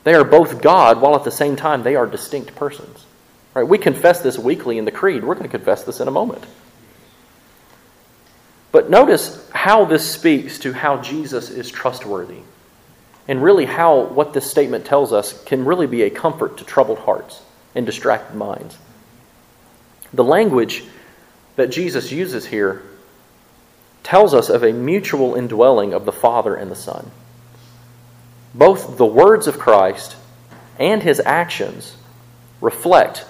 They 0.04 0.14
are 0.14 0.24
both 0.24 0.62
God, 0.62 1.02
while 1.02 1.16
at 1.16 1.24
the 1.24 1.32
same 1.32 1.56
time 1.56 1.84
they 1.84 1.96
are 1.96 2.08
distinct 2.08 2.56
persons. 2.56 3.06
Right? 3.54 3.68
We 3.68 3.78
confess 3.78 4.22
this 4.22 4.38
weekly 4.38 4.78
in 4.78 4.86
the 4.86 4.92
Creed. 4.92 5.24
We're 5.24 5.36
going 5.36 5.50
to 5.50 5.58
confess 5.58 5.84
this 5.84 6.00
in 6.00 6.08
a 6.08 6.12
moment. 6.12 6.46
But 8.72 8.90
notice 8.90 9.50
how 9.52 9.86
this 9.86 10.10
speaks 10.10 10.60
to 10.60 10.74
how 10.74 11.02
Jesus 11.02 11.50
is 11.50 11.72
trustworthy. 11.72 12.42
And 13.28 13.44
really, 13.44 13.66
how 13.66 14.02
what 14.02 14.34
this 14.34 14.50
statement 14.50 14.86
tells 14.86 15.12
us 15.12 15.44
can 15.44 15.66
really 15.66 15.88
be 15.88 16.04
a 16.04 16.10
comfort 16.10 16.58
to 16.58 16.64
troubled 16.64 17.00
hearts 17.00 17.42
and 17.76 17.86
distracted 17.86 18.36
minds. 18.36 18.78
The 20.14 20.24
language 20.24 20.84
that 21.56 21.70
Jesus 21.70 22.12
uses 22.12 22.48
here 22.48 22.82
tells 24.10 24.34
us 24.34 24.50
of 24.50 24.64
a 24.64 24.74
mutual 24.74 25.36
indwelling 25.36 25.94
of 25.94 26.04
the 26.04 26.12
Father 26.12 26.56
and 26.56 26.72
the 26.72 26.76
Son 26.76 27.12
both 28.54 28.98
the 28.98 29.06
words 29.06 29.48
of 29.48 29.60
Christ 29.60 30.16
and 30.80 31.04
his 31.04 31.20
actions 31.20 31.96
reflect 32.62 33.26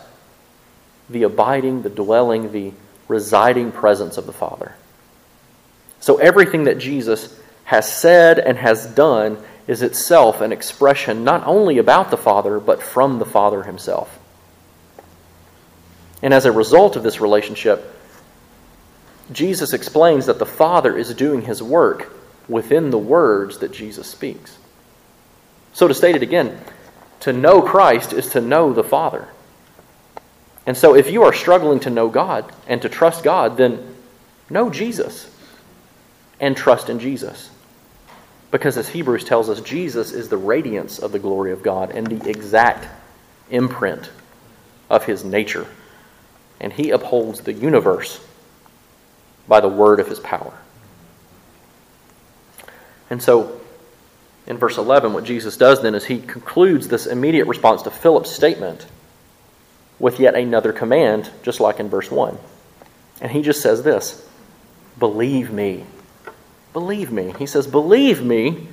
the 1.09 1.23
abiding, 1.23 1.81
the 1.81 1.89
dwelling, 1.89 2.51
the 2.51 2.71
residing 3.07 3.71
presence 3.71 4.17
of 4.17 4.25
the 4.25 4.33
Father. 4.33 4.75
So 5.99 6.17
everything 6.17 6.65
that 6.65 6.77
Jesus 6.77 7.37
has 7.65 7.91
said 7.91 8.39
and 8.39 8.57
has 8.57 8.85
done 8.85 9.43
is 9.67 9.81
itself 9.81 10.41
an 10.41 10.51
expression 10.51 11.23
not 11.23 11.45
only 11.45 11.77
about 11.77 12.11
the 12.11 12.17
Father, 12.17 12.59
but 12.59 12.81
from 12.81 13.19
the 13.19 13.25
Father 13.25 13.63
himself. 13.63 14.17
And 16.21 16.33
as 16.33 16.45
a 16.45 16.51
result 16.51 16.95
of 16.95 17.03
this 17.03 17.19
relationship, 17.19 17.98
Jesus 19.31 19.73
explains 19.73 20.25
that 20.25 20.39
the 20.39 20.45
Father 20.45 20.97
is 20.97 21.13
doing 21.13 21.43
his 21.43 21.61
work 21.61 22.11
within 22.47 22.89
the 22.89 22.97
words 22.97 23.59
that 23.59 23.71
Jesus 23.71 24.07
speaks. 24.07 24.57
So, 25.73 25.87
to 25.87 25.93
state 25.93 26.15
it 26.15 26.23
again, 26.23 26.59
to 27.21 27.33
know 27.33 27.61
Christ 27.61 28.13
is 28.13 28.29
to 28.29 28.41
know 28.41 28.73
the 28.73 28.83
Father. 28.83 29.27
And 30.65 30.75
so, 30.75 30.95
if 30.95 31.11
you 31.11 31.23
are 31.23 31.33
struggling 31.33 31.79
to 31.81 31.89
know 31.89 32.09
God 32.09 32.51
and 32.67 32.81
to 32.81 32.89
trust 32.89 33.23
God, 33.23 33.57
then 33.57 33.95
know 34.49 34.69
Jesus. 34.69 35.29
and 36.39 36.55
trust 36.55 36.89
in 36.89 36.99
Jesus. 36.99 37.49
Because 38.51 38.77
as 38.77 38.89
Hebrews 38.89 39.25
tells 39.25 39.49
us, 39.49 39.61
Jesus 39.61 40.11
is 40.11 40.29
the 40.29 40.37
radiance 40.37 40.99
of 40.99 41.11
the 41.11 41.19
glory 41.19 41.51
of 41.51 41.61
God 41.61 41.91
and 41.91 42.07
the 42.07 42.29
exact 42.29 42.87
imprint 43.51 44.09
of 44.89 45.05
his 45.05 45.23
nature. 45.23 45.67
And 46.59 46.73
he 46.73 46.89
upholds 46.89 47.41
the 47.41 47.53
universe 47.53 48.19
by 49.49 49.59
the 49.59 49.67
word 49.67 49.99
of 49.99 50.07
his 50.07 50.19
power. 50.19 50.53
And 53.09 53.21
so, 53.21 53.59
in 54.47 54.57
verse 54.57 54.77
11, 54.77 55.11
what 55.11 55.25
Jesus 55.25 55.57
does 55.57 55.81
then 55.81 55.95
is 55.95 56.05
he 56.05 56.19
concludes 56.19 56.87
this 56.87 57.07
immediate 57.07 57.47
response 57.47 57.81
to 57.81 57.91
Philip's 57.91 58.31
statement 58.31 58.85
with 59.99 60.19
yet 60.19 60.35
another 60.35 60.71
command, 60.71 61.29
just 61.43 61.59
like 61.59 61.79
in 61.79 61.89
verse 61.89 62.09
1. 62.09 62.37
And 63.19 63.31
he 63.31 63.41
just 63.41 63.61
says 63.61 63.83
this 63.83 64.25
Believe 64.97 65.51
me. 65.51 65.85
Believe 66.71 67.11
me. 67.11 67.33
He 67.37 67.45
says, 67.45 67.67
Believe 67.67 68.23
me 68.23 68.67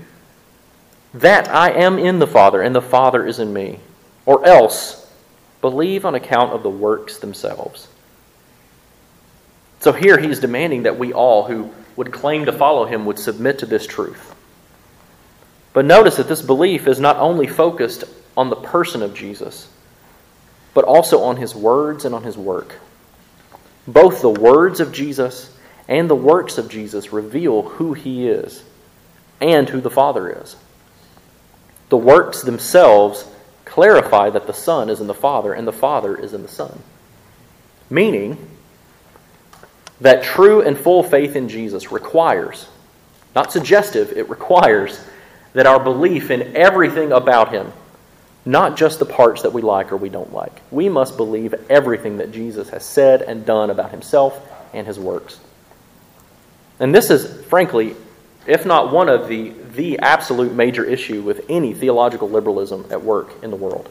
that 1.14 1.48
I 1.48 1.70
am 1.70 1.98
in 1.98 2.18
the 2.18 2.26
Father 2.26 2.60
and 2.60 2.74
the 2.74 2.82
Father 2.82 3.26
is 3.26 3.38
in 3.38 3.52
me. 3.52 3.80
Or 4.26 4.44
else, 4.44 5.10
believe 5.60 6.04
on 6.04 6.14
account 6.14 6.52
of 6.52 6.62
the 6.62 6.70
works 6.70 7.18
themselves. 7.18 7.88
So 9.80 9.92
here 9.92 10.18
he's 10.18 10.40
demanding 10.40 10.84
that 10.84 10.98
we 10.98 11.12
all 11.12 11.44
who 11.44 11.70
would 11.96 12.12
claim 12.12 12.46
to 12.46 12.52
follow 12.52 12.84
him 12.84 13.06
would 13.06 13.18
submit 13.18 13.58
to 13.60 13.66
this 13.66 13.86
truth. 13.86 14.34
But 15.72 15.84
notice 15.84 16.16
that 16.16 16.28
this 16.28 16.42
belief 16.42 16.86
is 16.86 17.00
not 17.00 17.16
only 17.16 17.46
focused 17.46 18.04
on 18.36 18.50
the 18.50 18.56
person 18.56 19.02
of 19.02 19.14
Jesus, 19.14 19.68
but 20.74 20.84
also 20.84 21.22
on 21.22 21.36
his 21.36 21.54
words 21.54 22.04
and 22.04 22.14
on 22.14 22.22
his 22.22 22.36
work. 22.36 22.76
Both 23.86 24.20
the 24.20 24.30
words 24.30 24.80
of 24.80 24.92
Jesus 24.92 25.56
and 25.88 26.10
the 26.10 26.14
works 26.14 26.58
of 26.58 26.68
Jesus 26.68 27.12
reveal 27.12 27.62
who 27.62 27.94
he 27.94 28.28
is 28.28 28.62
and 29.40 29.68
who 29.68 29.80
the 29.80 29.90
Father 29.90 30.42
is. 30.42 30.56
The 31.88 31.96
works 31.96 32.42
themselves 32.42 33.26
clarify 33.64 34.30
that 34.30 34.46
the 34.46 34.52
Son 34.52 34.90
is 34.90 35.00
in 35.00 35.06
the 35.06 35.14
Father 35.14 35.52
and 35.52 35.66
the 35.66 35.72
Father 35.72 36.16
is 36.16 36.34
in 36.34 36.42
the 36.42 36.48
Son. 36.48 36.82
Meaning 37.88 38.55
that 40.00 40.22
true 40.22 40.60
and 40.62 40.78
full 40.78 41.02
faith 41.02 41.36
in 41.36 41.48
Jesus 41.48 41.90
requires, 41.90 42.68
not 43.34 43.52
suggestive, 43.52 44.12
it 44.12 44.28
requires 44.28 45.04
that 45.52 45.66
our 45.66 45.82
belief 45.82 46.30
in 46.30 46.56
everything 46.56 47.12
about 47.12 47.52
him, 47.52 47.72
not 48.44 48.76
just 48.76 48.98
the 48.98 49.06
parts 49.06 49.42
that 49.42 49.52
we 49.52 49.62
like 49.62 49.90
or 49.90 49.96
we 49.96 50.08
don't 50.08 50.32
like, 50.32 50.60
we 50.70 50.88
must 50.88 51.16
believe 51.16 51.54
everything 51.70 52.18
that 52.18 52.30
Jesus 52.30 52.68
has 52.70 52.84
said 52.84 53.22
and 53.22 53.46
done 53.46 53.70
about 53.70 53.90
himself 53.90 54.40
and 54.74 54.86
his 54.86 54.98
works. 54.98 55.40
And 56.78 56.94
this 56.94 57.10
is, 57.10 57.44
frankly, 57.46 57.96
if 58.46 58.66
not 58.66 58.92
one 58.92 59.08
of 59.08 59.28
the, 59.28 59.50
the 59.74 59.98
absolute 59.98 60.52
major 60.52 60.84
issue 60.84 61.22
with 61.22 61.44
any 61.48 61.72
theological 61.72 62.28
liberalism 62.28 62.86
at 62.90 63.02
work 63.02 63.42
in 63.42 63.50
the 63.50 63.56
world. 63.56 63.88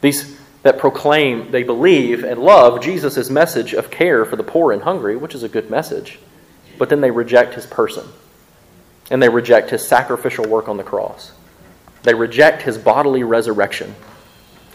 These 0.00 0.38
that 0.62 0.78
proclaim 0.78 1.50
they 1.50 1.62
believe 1.62 2.24
and 2.24 2.40
love 2.40 2.80
Jesus' 2.80 3.28
message 3.28 3.72
of 3.74 3.90
care 3.90 4.24
for 4.24 4.36
the 4.36 4.42
poor 4.42 4.72
and 4.72 4.82
hungry, 4.82 5.16
which 5.16 5.34
is 5.34 5.42
a 5.42 5.48
good 5.48 5.70
message, 5.70 6.18
but 6.78 6.88
then 6.88 7.00
they 7.00 7.10
reject 7.10 7.54
his 7.54 7.66
person. 7.66 8.06
And 9.10 9.20
they 9.20 9.28
reject 9.28 9.70
his 9.70 9.86
sacrificial 9.86 10.48
work 10.48 10.68
on 10.68 10.76
the 10.76 10.84
cross. 10.84 11.32
They 12.04 12.14
reject 12.14 12.62
his 12.62 12.78
bodily 12.78 13.24
resurrection. 13.24 13.94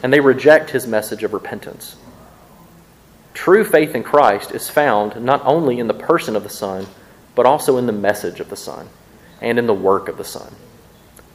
And 0.04 0.14
they 0.14 0.20
reject 0.20 0.70
his 0.70 0.86
message 0.86 1.24
of 1.24 1.34
repentance. 1.34 1.96
True 3.34 3.64
faith 3.64 3.96
in 3.96 4.04
Christ 4.04 4.52
is 4.52 4.70
found 4.70 5.24
not 5.24 5.46
only 5.46 5.80
in 5.80 5.88
the 5.88 5.94
person 5.94 6.36
of 6.36 6.44
the 6.44 6.50
Son, 6.50 6.88
but 7.36 7.46
also 7.46 7.78
in 7.78 7.86
the 7.86 7.92
message 7.94 8.40
of 8.40 8.50
the 8.50 8.56
Son 8.56 8.90
and 9.42 9.60
in 9.60 9.68
the 9.68 9.74
work 9.74 10.10
of 10.10 10.18
the 10.18 10.24
Son, 10.24 10.56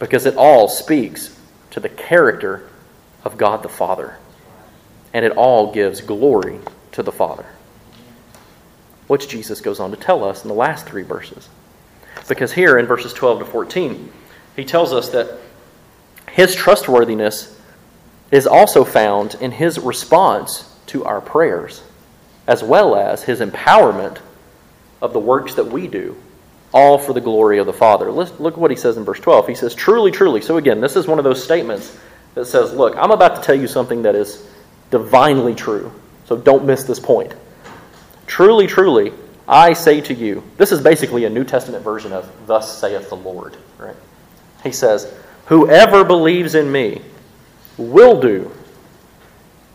because 0.00 0.26
it 0.26 0.36
all 0.36 0.68
speaks 0.68 1.38
to 1.70 1.78
the 1.78 1.88
character 1.88 2.68
of 3.24 3.38
God 3.38 3.62
the 3.62 3.68
Father, 3.68 4.16
and 5.12 5.24
it 5.24 5.32
all 5.32 5.72
gives 5.72 6.00
glory 6.00 6.58
to 6.92 7.02
the 7.02 7.12
Father. 7.12 7.46
Which 9.06 9.28
Jesus 9.28 9.60
goes 9.60 9.80
on 9.80 9.90
to 9.90 9.96
tell 9.96 10.24
us 10.24 10.42
in 10.42 10.48
the 10.48 10.54
last 10.54 10.86
three 10.86 11.02
verses. 11.02 11.48
Because 12.28 12.52
here 12.52 12.78
in 12.78 12.86
verses 12.86 13.12
12 13.12 13.40
to 13.40 13.44
14, 13.44 14.12
he 14.56 14.64
tells 14.64 14.92
us 14.92 15.08
that 15.10 15.38
his 16.30 16.54
trustworthiness 16.54 17.58
is 18.30 18.46
also 18.46 18.84
found 18.84 19.34
in 19.40 19.50
his 19.50 19.78
response 19.78 20.74
to 20.86 21.04
our 21.04 21.20
prayers 21.20 21.82
as 22.46 22.62
well 22.62 22.96
as 22.96 23.22
his 23.22 23.40
empowerment 23.40 24.18
of 25.00 25.12
the 25.12 25.18
works 25.18 25.54
that 25.54 25.66
we 25.66 25.86
do, 25.86 26.16
all 26.72 26.98
for 26.98 27.12
the 27.12 27.20
glory 27.20 27.58
of 27.58 27.66
the 27.66 27.72
Father. 27.72 28.10
Let's 28.10 28.38
look 28.40 28.54
at 28.54 28.60
what 28.60 28.70
he 28.70 28.76
says 28.76 28.96
in 28.96 29.04
verse 29.04 29.20
12. 29.20 29.48
He 29.48 29.54
says, 29.54 29.74
Truly, 29.74 30.10
truly. 30.10 30.40
So, 30.40 30.56
again, 30.56 30.80
this 30.80 30.96
is 30.96 31.06
one 31.06 31.18
of 31.18 31.24
those 31.24 31.42
statements 31.42 31.98
that 32.34 32.46
says, 32.46 32.72
Look, 32.72 32.96
I'm 32.96 33.10
about 33.10 33.36
to 33.36 33.42
tell 33.42 33.54
you 33.54 33.68
something 33.68 34.02
that 34.02 34.14
is 34.14 34.48
divinely 34.92 35.56
true. 35.56 35.90
So, 36.26 36.36
don't 36.36 36.64
miss 36.64 36.84
this 36.84 37.00
point. 37.00 37.34
Truly, 38.28 38.68
truly, 38.68 39.12
I 39.48 39.72
say 39.72 40.00
to 40.02 40.14
you, 40.14 40.44
this 40.56 40.70
is 40.70 40.80
basically 40.80 41.24
a 41.24 41.30
New 41.30 41.42
Testament 41.42 41.82
version 41.82 42.12
of 42.12 42.30
Thus 42.46 42.78
saith 42.78 43.08
the 43.08 43.16
Lord, 43.16 43.56
right? 43.78 43.96
He 44.62 44.70
says, 44.70 45.12
Whoever 45.46 46.04
believes 46.04 46.54
in 46.54 46.70
me 46.70 47.02
will 47.76 48.20
do 48.20 48.52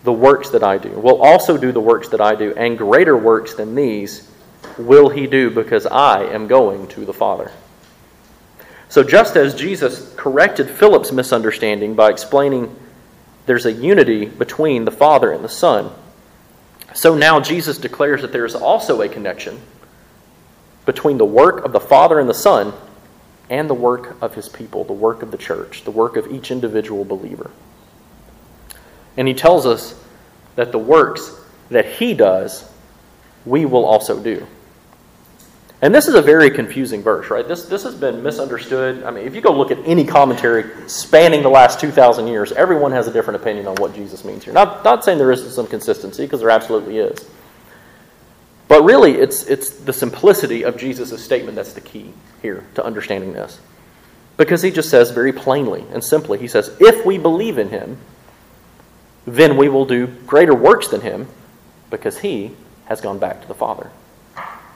the 0.05 0.13
works 0.13 0.49
that 0.51 0.63
I 0.63 0.77
do, 0.77 0.89
will 0.91 1.21
also 1.21 1.57
do 1.57 1.73
the 1.73 1.81
works 1.81 2.07
that 2.09 2.21
I 2.21 2.33
do, 2.33 2.53
and 2.55 2.77
greater 2.77 3.17
works 3.17 3.53
than 3.55 3.75
these 3.75 4.31
will 4.77 5.09
he 5.09 5.27
do 5.27 5.49
because 5.49 5.85
I 5.85 6.23
am 6.23 6.47
going 6.47 6.87
to 6.89 7.03
the 7.03 7.13
Father. 7.13 7.51
So, 8.89 9.03
just 9.03 9.35
as 9.35 9.53
Jesus 9.53 10.13
corrected 10.15 10.69
Philip's 10.69 11.11
misunderstanding 11.11 11.93
by 11.93 12.09
explaining 12.09 12.73
there's 13.47 13.65
a 13.65 13.71
unity 13.71 14.25
between 14.25 14.85
the 14.85 14.91
Father 14.91 15.31
and 15.31 15.43
the 15.43 15.49
Son, 15.49 15.91
so 16.93 17.15
now 17.15 17.39
Jesus 17.39 17.77
declares 17.77 18.21
that 18.21 18.31
there 18.31 18.45
is 18.45 18.55
also 18.55 19.01
a 19.01 19.09
connection 19.09 19.59
between 20.85 21.17
the 21.17 21.25
work 21.25 21.65
of 21.65 21.71
the 21.71 21.79
Father 21.79 22.19
and 22.19 22.29
the 22.29 22.33
Son 22.33 22.73
and 23.49 23.69
the 23.69 23.73
work 23.73 24.21
of 24.21 24.35
his 24.35 24.49
people, 24.49 24.83
the 24.83 24.93
work 24.93 25.23
of 25.23 25.31
the 25.31 25.37
church, 25.37 25.83
the 25.83 25.91
work 25.91 26.17
of 26.17 26.31
each 26.31 26.51
individual 26.51 27.05
believer. 27.05 27.49
And 29.15 29.27
he 29.27 29.33
tells 29.33 29.65
us 29.65 29.99
that 30.55 30.71
the 30.71 30.77
works 30.77 31.33
that 31.69 31.85
he 31.85 32.13
does, 32.13 32.69
we 33.45 33.65
will 33.65 33.85
also 33.85 34.21
do. 34.21 34.45
And 35.81 35.93
this 35.93 36.07
is 36.07 36.15
a 36.15 36.21
very 36.21 36.49
confusing 36.49 37.03
verse, 37.03 37.29
right? 37.29 37.47
This, 37.47 37.65
this 37.65 37.83
has 37.83 37.93
been 37.93 38.23
misunderstood. 38.23 39.03
I 39.03 39.11
mean, 39.11 39.27
if 39.27 39.35
you 39.35 39.41
go 39.41 39.55
look 39.55 39.69
at 39.69 39.77
any 39.85 40.05
commentary 40.05 40.65
spanning 40.89 41.43
the 41.43 41.49
last 41.49 41.79
2,000 41.79 42.27
years, 42.27 42.51
everyone 42.51 42.91
has 42.93 43.07
a 43.07 43.13
different 43.13 43.39
opinion 43.39 43.67
on 43.67 43.75
what 43.75 43.93
Jesus 43.93 44.25
means 44.25 44.43
here. 44.43 44.53
Not, 44.53 44.83
not 44.83 45.05
saying 45.05 45.19
there 45.19 45.31
isn't 45.31 45.51
some 45.51 45.67
consistency, 45.67 46.23
because 46.23 46.39
there 46.39 46.49
absolutely 46.49 46.97
is. 46.97 47.29
But 48.67 48.83
really, 48.83 49.13
it's, 49.13 49.43
it's 49.43 49.69
the 49.69 49.93
simplicity 49.93 50.63
of 50.63 50.77
Jesus' 50.77 51.23
statement 51.23 51.55
that's 51.55 51.73
the 51.73 51.81
key 51.81 52.11
here 52.41 52.65
to 52.73 52.83
understanding 52.83 53.33
this. 53.33 53.59
Because 54.35 54.63
he 54.63 54.71
just 54.71 54.89
says 54.89 55.11
very 55.11 55.31
plainly 55.31 55.85
and 55.93 56.03
simply, 56.03 56.39
he 56.39 56.47
says, 56.47 56.75
if 56.79 57.05
we 57.05 57.19
believe 57.19 57.59
in 57.59 57.69
him, 57.69 57.97
then 59.27 59.57
we 59.57 59.69
will 59.69 59.85
do 59.85 60.07
greater 60.25 60.55
works 60.55 60.87
than 60.87 61.01
him 61.01 61.27
because 61.91 62.19
he 62.19 62.51
has 62.85 62.99
gone 62.99 63.19
back 63.19 63.41
to 63.41 63.47
the 63.47 63.53
Father. 63.53 63.91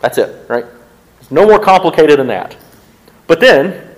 That's 0.02 0.18
it, 0.18 0.48
right? 0.48 0.66
No 1.32 1.48
more 1.48 1.60
complicated 1.60 2.20
than 2.20 2.28
that. 2.28 2.56
But 3.26 3.39
then, 3.39 3.96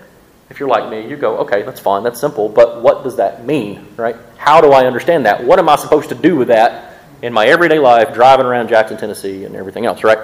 if 0.49 0.59
you're 0.59 0.69
like 0.69 0.89
me, 0.89 1.07
you 1.07 1.17
go, 1.17 1.37
okay, 1.39 1.63
that's 1.63 1.79
fine, 1.79 2.03
that's 2.03 2.19
simple, 2.19 2.47
but 2.47 2.81
what 2.81 3.03
does 3.03 3.15
that 3.17 3.45
mean, 3.45 3.87
right? 3.97 4.15
How 4.37 4.61
do 4.61 4.71
I 4.71 4.85
understand 4.85 5.25
that? 5.25 5.43
What 5.43 5.59
am 5.59 5.67
I 5.67 5.75
supposed 5.75 6.09
to 6.09 6.15
do 6.15 6.35
with 6.35 6.49
that 6.49 6.93
in 7.21 7.33
my 7.33 7.47
everyday 7.47 7.79
life, 7.79 8.13
driving 8.13 8.45
around 8.45 8.69
Jackson, 8.69 8.97
Tennessee, 8.97 9.45
and 9.45 9.55
everything 9.55 9.85
else, 9.85 10.03
right? 10.03 10.19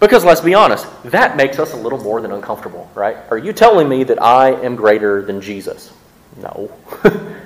Because 0.00 0.24
let's 0.24 0.40
be 0.40 0.54
honest, 0.54 0.86
that 1.04 1.36
makes 1.36 1.58
us 1.58 1.72
a 1.72 1.76
little 1.76 2.02
more 2.02 2.20
than 2.20 2.32
uncomfortable, 2.32 2.90
right? 2.94 3.16
Are 3.30 3.38
you 3.38 3.52
telling 3.52 3.88
me 3.88 4.04
that 4.04 4.22
I 4.22 4.52
am 4.62 4.76
greater 4.76 5.22
than 5.22 5.40
Jesus? 5.40 5.92
No. 6.36 6.70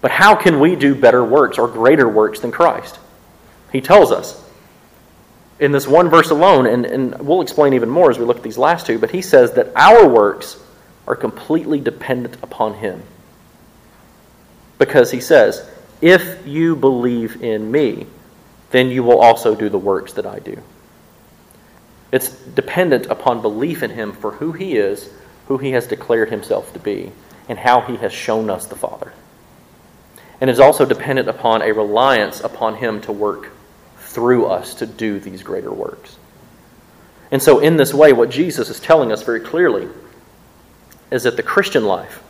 But 0.00 0.10
how 0.10 0.34
can 0.34 0.60
we 0.60 0.76
do 0.76 0.94
better 0.94 1.24
works 1.24 1.58
or 1.58 1.68
greater 1.68 2.08
works 2.08 2.40
than 2.40 2.50
Christ? 2.50 2.98
He 3.72 3.80
tells 3.80 4.10
us 4.10 4.42
in 5.60 5.72
this 5.72 5.86
one 5.86 6.08
verse 6.08 6.30
alone, 6.30 6.66
and, 6.66 6.86
and 6.86 7.18
we'll 7.20 7.42
explain 7.42 7.74
even 7.74 7.88
more 7.88 8.10
as 8.10 8.18
we 8.18 8.24
look 8.24 8.38
at 8.38 8.42
these 8.42 8.58
last 8.58 8.86
two, 8.86 8.98
but 8.98 9.10
he 9.10 9.22
says 9.22 9.52
that 9.52 9.70
our 9.76 10.08
works 10.08 10.58
are 11.06 11.14
completely 11.14 11.80
dependent 11.80 12.36
upon 12.42 12.74
him. 12.74 13.02
Because 14.78 15.10
he 15.10 15.20
says, 15.20 15.68
If 16.00 16.46
you 16.46 16.74
believe 16.74 17.42
in 17.42 17.70
me, 17.70 18.06
then 18.70 18.88
you 18.88 19.02
will 19.02 19.20
also 19.20 19.54
do 19.54 19.68
the 19.68 19.78
works 19.78 20.14
that 20.14 20.26
I 20.26 20.38
do. 20.38 20.62
It's 22.10 22.30
dependent 22.30 23.06
upon 23.06 23.42
belief 23.42 23.82
in 23.82 23.90
him 23.90 24.12
for 24.12 24.32
who 24.32 24.52
he 24.52 24.76
is, 24.76 25.10
who 25.46 25.58
he 25.58 25.72
has 25.72 25.86
declared 25.86 26.30
himself 26.30 26.72
to 26.72 26.78
be, 26.78 27.12
and 27.48 27.58
how 27.58 27.82
he 27.82 27.96
has 27.96 28.12
shown 28.12 28.50
us 28.50 28.66
the 28.66 28.76
Father 28.76 29.12
and 30.40 30.48
is 30.48 30.58
also 30.58 30.84
dependent 30.84 31.28
upon 31.28 31.62
a 31.62 31.72
reliance 31.72 32.40
upon 32.40 32.76
Him 32.76 33.00
to 33.02 33.12
work 33.12 33.50
through 34.10 34.46
us 34.46 34.74
to 34.74 34.86
do 34.86 35.20
these 35.20 35.42
greater 35.42 35.72
works. 35.72 36.16
And 37.30 37.40
so, 37.40 37.60
in 37.60 37.76
this 37.76 37.94
way, 37.94 38.12
what 38.12 38.28
Jesus 38.28 38.68
is 38.68 38.80
telling 38.80 39.12
us 39.12 39.22
very 39.22 39.40
clearly 39.40 39.88
is 41.12 41.22
that 41.22 41.36
the 41.36 41.44
Christian 41.44 41.84
life, 41.84 42.22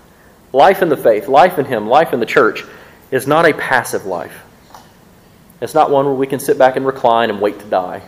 life 0.53 0.83
in 0.83 0.91
the 0.91 0.97
faith, 0.97 1.27
life 1.27 1.59
in 1.59 1.65
Him, 1.65 1.89
life 1.89 2.13
in 2.13 2.21
the 2.21 2.27
church, 2.27 2.65
is 3.11 3.27
not 3.27 3.49
a 3.49 3.55
passive 3.55 4.05
life. 4.05 4.43
It's 5.63 5.75
not 5.75 5.91
one 5.91 6.05
where 6.05 6.15
we 6.15 6.27
can 6.27 6.39
sit 6.39 6.59
back 6.59 6.77
and 6.77 6.85
recline 6.85 7.31
and 7.31 7.41
wait 7.41 7.59
to 7.61 7.67
die. 7.67 8.03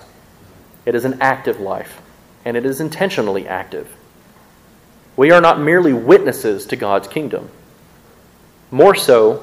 It 0.85 0.95
is 0.95 1.07
an 1.07 1.19
active 1.23 1.59
life, 1.59 2.03
and 2.45 2.57
it 2.57 2.67
is 2.67 2.81
intentionally 2.81 3.49
active. 3.49 3.95
We 5.17 5.31
are 5.31 5.41
not 5.41 5.61
merely 5.61 5.95
witnesses 5.95 6.67
to 6.67 6.77
God's 6.77 7.09
kingdom. 7.09 7.49
More 8.71 8.95
so, 8.95 9.43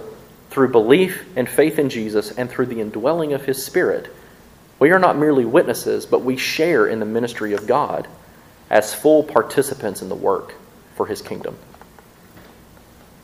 through 0.52 0.72
belief 0.72 1.26
and 1.36 1.50
faith 1.50 1.80
in 1.80 1.90
Jesus 1.90 2.32
and 2.32 2.50
through 2.50 2.68
the 2.68 2.82
indwelling 2.82 3.34
of 3.34 3.46
His 3.46 3.64
Spirit, 3.64 4.12
we 4.80 4.92
are 4.92 5.00
not 5.00 5.18
merely 5.18 5.46
witnesses, 5.46 6.06
but 6.06 6.24
we 6.24 6.38
share 6.38 6.88
in 6.88 7.00
the 7.00 7.06
ministry 7.06 7.54
of 7.54 7.68
God 7.68 8.08
as 8.70 8.94
full 8.94 9.24
participants 9.24 10.02
in 10.02 10.10
the 10.10 10.16
work 10.16 10.56
for 10.96 11.06
His 11.06 11.22
kingdom. 11.22 11.58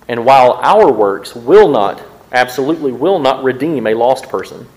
And 0.07 0.25
while 0.25 0.53
our 0.61 0.91
works 0.91 1.35
will 1.35 1.69
not, 1.69 2.01
absolutely 2.31 2.91
will 2.91 3.19
not 3.19 3.43
redeem 3.43 3.87
a 3.87 3.93
lost 3.93 4.27
person, 4.29 4.67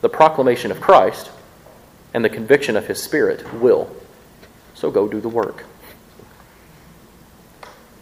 the 0.00 0.08
proclamation 0.08 0.70
of 0.70 0.80
Christ 0.80 1.30
and 2.14 2.24
the 2.24 2.30
conviction 2.30 2.76
of 2.76 2.86
His 2.86 3.02
Spirit 3.02 3.52
will. 3.54 3.94
So 4.74 4.90
go 4.90 5.08
do 5.08 5.20
the 5.20 5.28
work. 5.28 5.64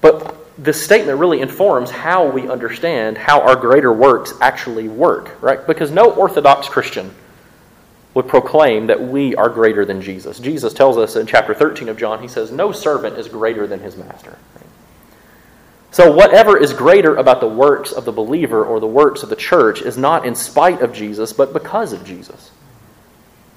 But 0.00 0.36
this 0.62 0.82
statement 0.82 1.18
really 1.18 1.40
informs 1.40 1.90
how 1.90 2.28
we 2.28 2.48
understand 2.48 3.16
how 3.16 3.40
our 3.40 3.56
greater 3.56 3.92
works 3.92 4.34
actually 4.40 4.88
work, 4.88 5.40
right? 5.42 5.66
Because 5.66 5.90
no 5.90 6.10
Orthodox 6.12 6.68
Christian 6.68 7.14
would 8.14 8.26
proclaim 8.26 8.88
that 8.88 9.00
we 9.00 9.34
are 9.36 9.48
greater 9.48 9.84
than 9.84 10.02
Jesus. 10.02 10.40
Jesus 10.40 10.74
tells 10.74 10.96
us 10.96 11.16
in 11.16 11.26
chapter 11.26 11.54
13 11.54 11.88
of 11.88 11.96
John, 11.96 12.20
he 12.20 12.28
says, 12.28 12.50
No 12.50 12.72
servant 12.72 13.18
is 13.18 13.28
greater 13.28 13.66
than 13.66 13.80
his 13.80 13.96
master. 13.96 14.36
So, 15.92 16.12
whatever 16.12 16.56
is 16.56 16.72
greater 16.72 17.16
about 17.16 17.40
the 17.40 17.48
works 17.48 17.90
of 17.90 18.04
the 18.04 18.12
believer 18.12 18.64
or 18.64 18.78
the 18.78 18.86
works 18.86 19.22
of 19.22 19.28
the 19.28 19.36
church 19.36 19.82
is 19.82 19.98
not 19.98 20.24
in 20.24 20.34
spite 20.34 20.82
of 20.82 20.92
Jesus, 20.92 21.32
but 21.32 21.52
because 21.52 21.92
of 21.92 22.04
Jesus. 22.04 22.50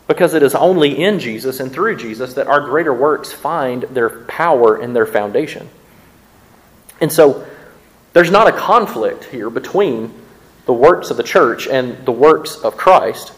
Because 0.07 0.33
it 0.33 0.43
is 0.43 0.55
only 0.55 1.03
in 1.03 1.19
Jesus 1.19 1.59
and 1.59 1.71
through 1.71 1.97
Jesus 1.97 2.33
that 2.33 2.47
our 2.47 2.61
greater 2.61 2.93
works 2.93 3.31
find 3.31 3.83
their 3.83 4.09
power 4.09 4.75
and 4.75 4.95
their 4.95 5.05
foundation. 5.05 5.69
And 6.99 7.11
so 7.11 7.45
there's 8.13 8.31
not 8.31 8.47
a 8.47 8.51
conflict 8.51 9.25
here 9.25 9.49
between 9.49 10.13
the 10.65 10.73
works 10.73 11.11
of 11.11 11.17
the 11.17 11.23
church 11.23 11.67
and 11.67 12.05
the 12.05 12.11
works 12.11 12.55
of 12.55 12.77
Christ. 12.77 13.33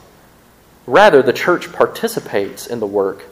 Rather, 0.88 1.21
the 1.21 1.34
church 1.34 1.71
participates 1.71 2.67
in 2.67 2.80
the 2.80 2.88
work 2.88 3.26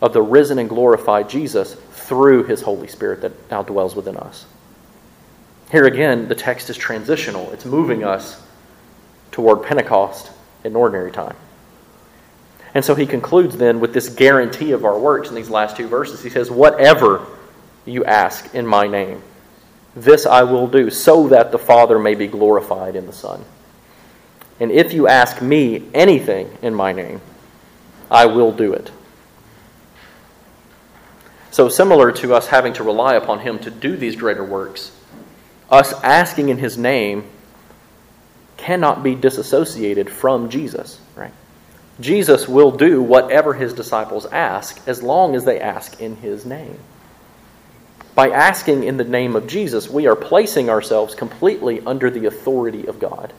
of 0.00 0.12
the 0.12 0.22
risen 0.22 0.58
and 0.58 0.68
glorified 0.68 1.28
Jesus 1.28 1.74
through 1.92 2.44
his 2.44 2.62
Holy 2.62 2.86
Spirit 2.86 3.20
that 3.22 3.50
now 3.50 3.62
dwells 3.62 3.94
within 3.96 4.16
us. 4.16 4.46
Here 5.70 5.86
again, 5.86 6.28
the 6.28 6.34
text 6.34 6.70
is 6.70 6.76
transitional, 6.76 7.50
it's 7.50 7.64
moving 7.64 8.04
us 8.04 8.42
toward 9.32 9.62
Pentecost 9.64 10.30
in 10.64 10.76
ordinary 10.76 11.10
time. 11.10 11.36
And 12.72 12.84
so 12.84 12.94
he 12.94 13.06
concludes 13.06 13.56
then 13.56 13.80
with 13.80 13.94
this 13.94 14.08
guarantee 14.08 14.72
of 14.72 14.84
our 14.84 14.98
works 14.98 15.28
in 15.28 15.34
these 15.34 15.50
last 15.50 15.76
two 15.76 15.88
verses. 15.88 16.22
He 16.22 16.30
says, 16.30 16.50
Whatever 16.50 17.26
you 17.84 18.04
ask 18.04 18.54
in 18.54 18.66
my 18.66 18.86
name, 18.86 19.22
this 19.94 20.26
I 20.26 20.42
will 20.42 20.68
do, 20.68 20.90
so 20.90 21.28
that 21.28 21.52
the 21.52 21.58
Father 21.58 21.98
may 21.98 22.14
be 22.14 22.26
glorified 22.26 22.94
in 22.94 23.06
the 23.06 23.12
Son. 23.12 23.44
And 24.58 24.70
if 24.70 24.92
you 24.92 25.06
ask 25.06 25.42
me 25.42 25.84
anything 25.92 26.56
in 26.62 26.74
my 26.74 26.92
name, 26.92 27.20
I 28.10 28.26
will 28.26 28.52
do 28.52 28.72
it. 28.72 28.90
So, 31.50 31.68
similar 31.68 32.12
to 32.12 32.34
us 32.34 32.48
having 32.48 32.74
to 32.74 32.84
rely 32.84 33.14
upon 33.14 33.40
Him 33.40 33.58
to 33.60 33.70
do 33.70 33.96
these 33.96 34.16
greater 34.16 34.44
works, 34.44 34.92
us 35.70 35.92
asking 36.02 36.50
in 36.50 36.58
His 36.58 36.76
name 36.76 37.24
cannot 38.56 39.02
be 39.02 39.14
disassociated 39.14 40.10
from 40.10 40.50
Jesus, 40.50 41.00
right? 41.14 41.32
Jesus 42.00 42.46
will 42.46 42.70
do 42.70 43.02
whatever 43.02 43.54
His 43.54 43.72
disciples 43.72 44.26
ask 44.26 44.86
as 44.86 45.02
long 45.02 45.34
as 45.34 45.44
they 45.44 45.60
ask 45.60 46.00
in 46.00 46.16
His 46.16 46.44
name. 46.44 46.78
By 48.14 48.30
asking 48.30 48.84
in 48.84 48.96
the 48.96 49.04
name 49.04 49.36
of 49.36 49.46
Jesus, 49.46 49.90
we 49.90 50.06
are 50.06 50.16
placing 50.16 50.70
ourselves 50.70 51.14
completely 51.14 51.80
under 51.86 52.10
the 52.10 52.26
authority 52.26 52.86
of 52.86 52.98
God. 52.98 53.32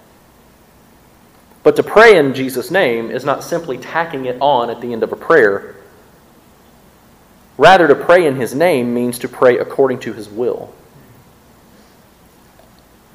But 1.68 1.76
to 1.76 1.84
pray 1.84 2.18
in 2.18 2.34
Jesus' 2.34 2.72
name 2.72 3.12
is 3.12 3.26
not 3.26 3.44
simply 3.44 3.78
tacking 3.78 4.24
it 4.24 4.38
on 4.40 4.70
at 4.70 4.80
the 4.80 4.94
end 4.94 5.04
of 5.04 5.12
a 5.12 5.18
prayer. 5.18 5.76
Rather, 7.58 7.90
to 7.90 7.94
pray 7.94 8.26
in 8.26 8.38
His 8.38 8.56
name 8.56 8.94
means 8.94 9.20
to 9.20 9.28
pray 9.28 9.58
according 9.58 10.00
to 10.00 10.14
His 10.14 10.30
will. 10.30 10.74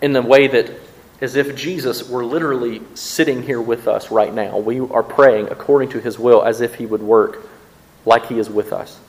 In 0.03 0.13
the 0.13 0.21
way 0.21 0.49
that, 0.49 0.71
as 1.23 1.35
if 1.35 1.57
Jesus 1.57 2.07
were 2.07 2.27
literally 2.27 2.83
sitting 2.93 3.43
here 3.43 3.59
with 3.59 3.89
us 3.89 4.11
right 4.11 4.35
now, 4.35 4.59
we 4.59 4.81
are 4.81 5.03
praying 5.03 5.49
according 5.51 5.89
to 5.89 5.99
His 5.99 6.19
will 6.19 6.43
as 6.43 6.61
if 6.61 6.75
He 6.75 6.85
would 6.85 7.01
work 7.01 7.49
like 8.05 8.27
He 8.27 8.39
is 8.39 8.51
with 8.51 8.71
us. 8.71 9.01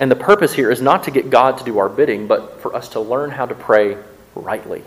And 0.00 0.10
the 0.10 0.16
purpose 0.16 0.52
here 0.52 0.72
is 0.72 0.82
not 0.82 1.04
to 1.04 1.12
get 1.12 1.30
God 1.30 1.58
to 1.58 1.64
do 1.64 1.78
our 1.78 1.88
bidding, 1.88 2.26
but 2.26 2.60
for 2.60 2.74
us 2.74 2.88
to 2.88 2.98
learn 2.98 3.30
how 3.30 3.46
to 3.46 3.54
pray 3.54 3.96
rightly, 4.34 4.82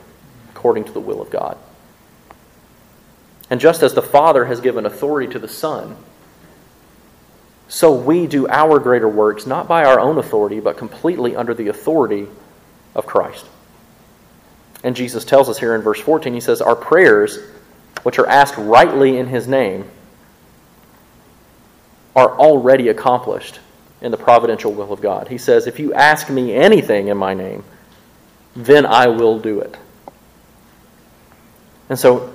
according 0.49 0.83
to 0.83 0.91
the 0.91 0.99
will 0.99 1.21
of 1.21 1.29
God. 1.29 1.57
And 3.53 3.61
just 3.61 3.83
as 3.83 3.93
the 3.93 4.01
Father 4.01 4.45
has 4.45 4.61
given 4.61 4.83
authority 4.83 5.31
to 5.31 5.37
the 5.37 5.47
Son, 5.47 5.95
so 7.67 7.93
we 7.93 8.25
do 8.25 8.47
our 8.47 8.79
greater 8.79 9.07
works 9.07 9.45
not 9.45 9.67
by 9.67 9.85
our 9.85 9.99
own 9.99 10.17
authority, 10.17 10.59
but 10.59 10.75
completely 10.75 11.35
under 11.35 11.53
the 11.53 11.67
authority 11.67 12.25
of 12.95 13.05
Christ. 13.05 13.45
And 14.83 14.95
Jesus 14.95 15.23
tells 15.23 15.49
us 15.49 15.59
here 15.59 15.75
in 15.75 15.81
verse 15.81 15.99
14, 15.99 16.33
he 16.33 16.39
says, 16.39 16.63
Our 16.63 16.75
prayers, 16.75 17.37
which 18.01 18.17
are 18.17 18.25
asked 18.25 18.57
rightly 18.57 19.19
in 19.19 19.27
his 19.27 19.47
name, 19.47 19.87
are 22.15 22.35
already 22.35 22.87
accomplished 22.87 23.59
in 24.01 24.09
the 24.09 24.17
providential 24.17 24.73
will 24.73 24.91
of 24.91 24.99
God. 24.99 25.27
He 25.27 25.37
says, 25.37 25.67
If 25.67 25.79
you 25.79 25.93
ask 25.93 26.27
me 26.27 26.55
anything 26.55 27.07
in 27.07 27.17
my 27.17 27.35
name, 27.35 27.63
then 28.55 28.87
I 28.87 29.09
will 29.09 29.37
do 29.37 29.59
it. 29.59 29.77
And 31.87 31.99
so, 31.99 32.33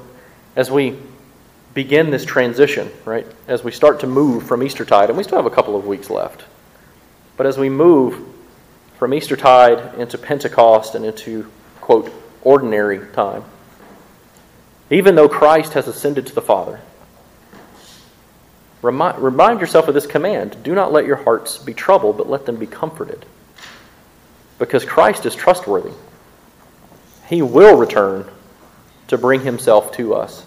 as 0.55 0.71
we 0.71 0.97
begin 1.79 2.11
this 2.11 2.25
transition, 2.25 2.91
right, 3.05 3.25
as 3.47 3.63
we 3.63 3.71
start 3.71 4.01
to 4.01 4.07
move 4.09 4.43
from 4.43 4.65
Eastertide, 4.65 5.11
and 5.11 5.17
we 5.17 5.23
still 5.23 5.39
have 5.39 5.47
a 5.47 5.55
couple 5.55 5.77
of 5.77 5.87
weeks 5.87 6.11
left, 6.11 6.43
but 7.37 7.47
as 7.47 7.57
we 7.57 7.69
move 7.69 8.21
from 8.99 9.15
Eastertide 9.15 9.95
into 9.97 10.19
Pentecost 10.19 10.97
and 10.97 11.05
into, 11.05 11.49
quote, 11.81 12.13
ordinary 12.43 13.07
time, 13.13 13.45
even 14.91 15.15
though 15.15 15.29
Christ 15.29 15.75
has 15.75 15.87
ascended 15.87 16.27
to 16.27 16.35
the 16.35 16.43
Father, 16.43 16.81
Remind, 18.83 19.19
remind 19.19 19.61
yourself 19.61 19.87
of 19.87 19.95
this 19.95 20.07
command 20.07 20.57
do 20.65 20.75
not 20.75 20.93
let 20.93 21.07
your 21.07 21.17
hearts 21.17 21.59
be 21.59 21.75
troubled, 21.75 22.17
but 22.17 22.29
let 22.29 22.47
them 22.47 22.57
be 22.57 22.67
comforted. 22.67 23.25
Because 24.59 24.85
Christ 24.85 25.27
is 25.27 25.35
trustworthy. 25.37 25.93
He 27.29 27.41
will 27.41 27.77
return 27.77 28.29
to 29.09 29.19
bring 29.19 29.43
himself 29.43 29.93
to 29.93 30.15
us, 30.15 30.45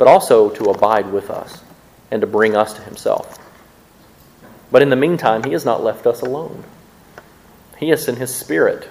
but 0.00 0.08
also 0.08 0.48
to 0.48 0.64
abide 0.64 1.12
with 1.12 1.28
us 1.28 1.62
and 2.10 2.22
to 2.22 2.26
bring 2.26 2.56
us 2.56 2.72
to 2.72 2.80
himself. 2.80 3.38
But 4.72 4.80
in 4.80 4.88
the 4.88 4.96
meantime, 4.96 5.44
he 5.44 5.52
has 5.52 5.66
not 5.66 5.84
left 5.84 6.06
us 6.06 6.22
alone. 6.22 6.64
He 7.76 7.90
has 7.90 8.04
sent 8.04 8.16
his 8.16 8.34
Spirit. 8.34 8.88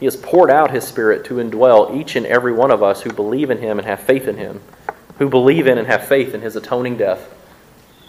He 0.00 0.06
has 0.06 0.16
poured 0.16 0.50
out 0.50 0.70
his 0.70 0.84
Spirit 0.84 1.26
to 1.26 1.34
indwell 1.34 1.94
each 1.94 2.16
and 2.16 2.24
every 2.24 2.52
one 2.52 2.70
of 2.70 2.82
us 2.82 3.02
who 3.02 3.12
believe 3.12 3.50
in 3.50 3.58
him 3.58 3.78
and 3.78 3.86
have 3.86 4.00
faith 4.00 4.26
in 4.26 4.38
him 4.38 4.62
who 5.18 5.28
believe 5.28 5.66
in 5.66 5.78
and 5.78 5.86
have 5.86 6.06
faith 6.06 6.34
in 6.34 6.40
his 6.40 6.56
atoning 6.56 6.96
death, 6.96 7.34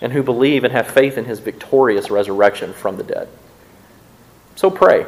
and 0.02 0.14
who 0.14 0.24
believe 0.24 0.64
and 0.64 0.72
have 0.72 0.88
faith 0.88 1.18
in 1.18 1.26
his 1.26 1.40
victorious 1.40 2.10
resurrection 2.10 2.72
from 2.72 2.98
the 2.98 3.04
dead. 3.04 3.28
So 4.56 4.70
pray 4.70 5.06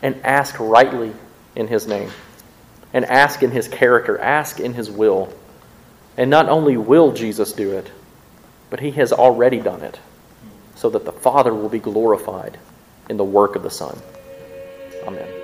and 0.00 0.16
ask 0.24 0.58
rightly 0.58 1.12
in 1.54 1.66
his 1.66 1.86
name, 1.86 2.10
and 2.92 3.04
ask 3.04 3.42
in 3.42 3.50
his 3.50 3.66
character, 3.66 4.18
ask 4.18 4.60
in 4.60 4.74
his 4.74 4.90
will. 4.90 5.32
And 6.16 6.30
not 6.30 6.48
only 6.48 6.76
will 6.76 7.12
Jesus 7.12 7.52
do 7.52 7.72
it, 7.72 7.90
but 8.70 8.80
he 8.80 8.92
has 8.92 9.12
already 9.12 9.60
done 9.60 9.82
it, 9.82 9.98
so 10.74 10.90
that 10.90 11.04
the 11.04 11.12
Father 11.12 11.54
will 11.54 11.68
be 11.68 11.78
glorified 11.78 12.58
in 13.08 13.16
the 13.16 13.24
work 13.24 13.54
of 13.54 13.62
the 13.62 13.70
Son. 13.70 13.98
Amen. 15.06 15.35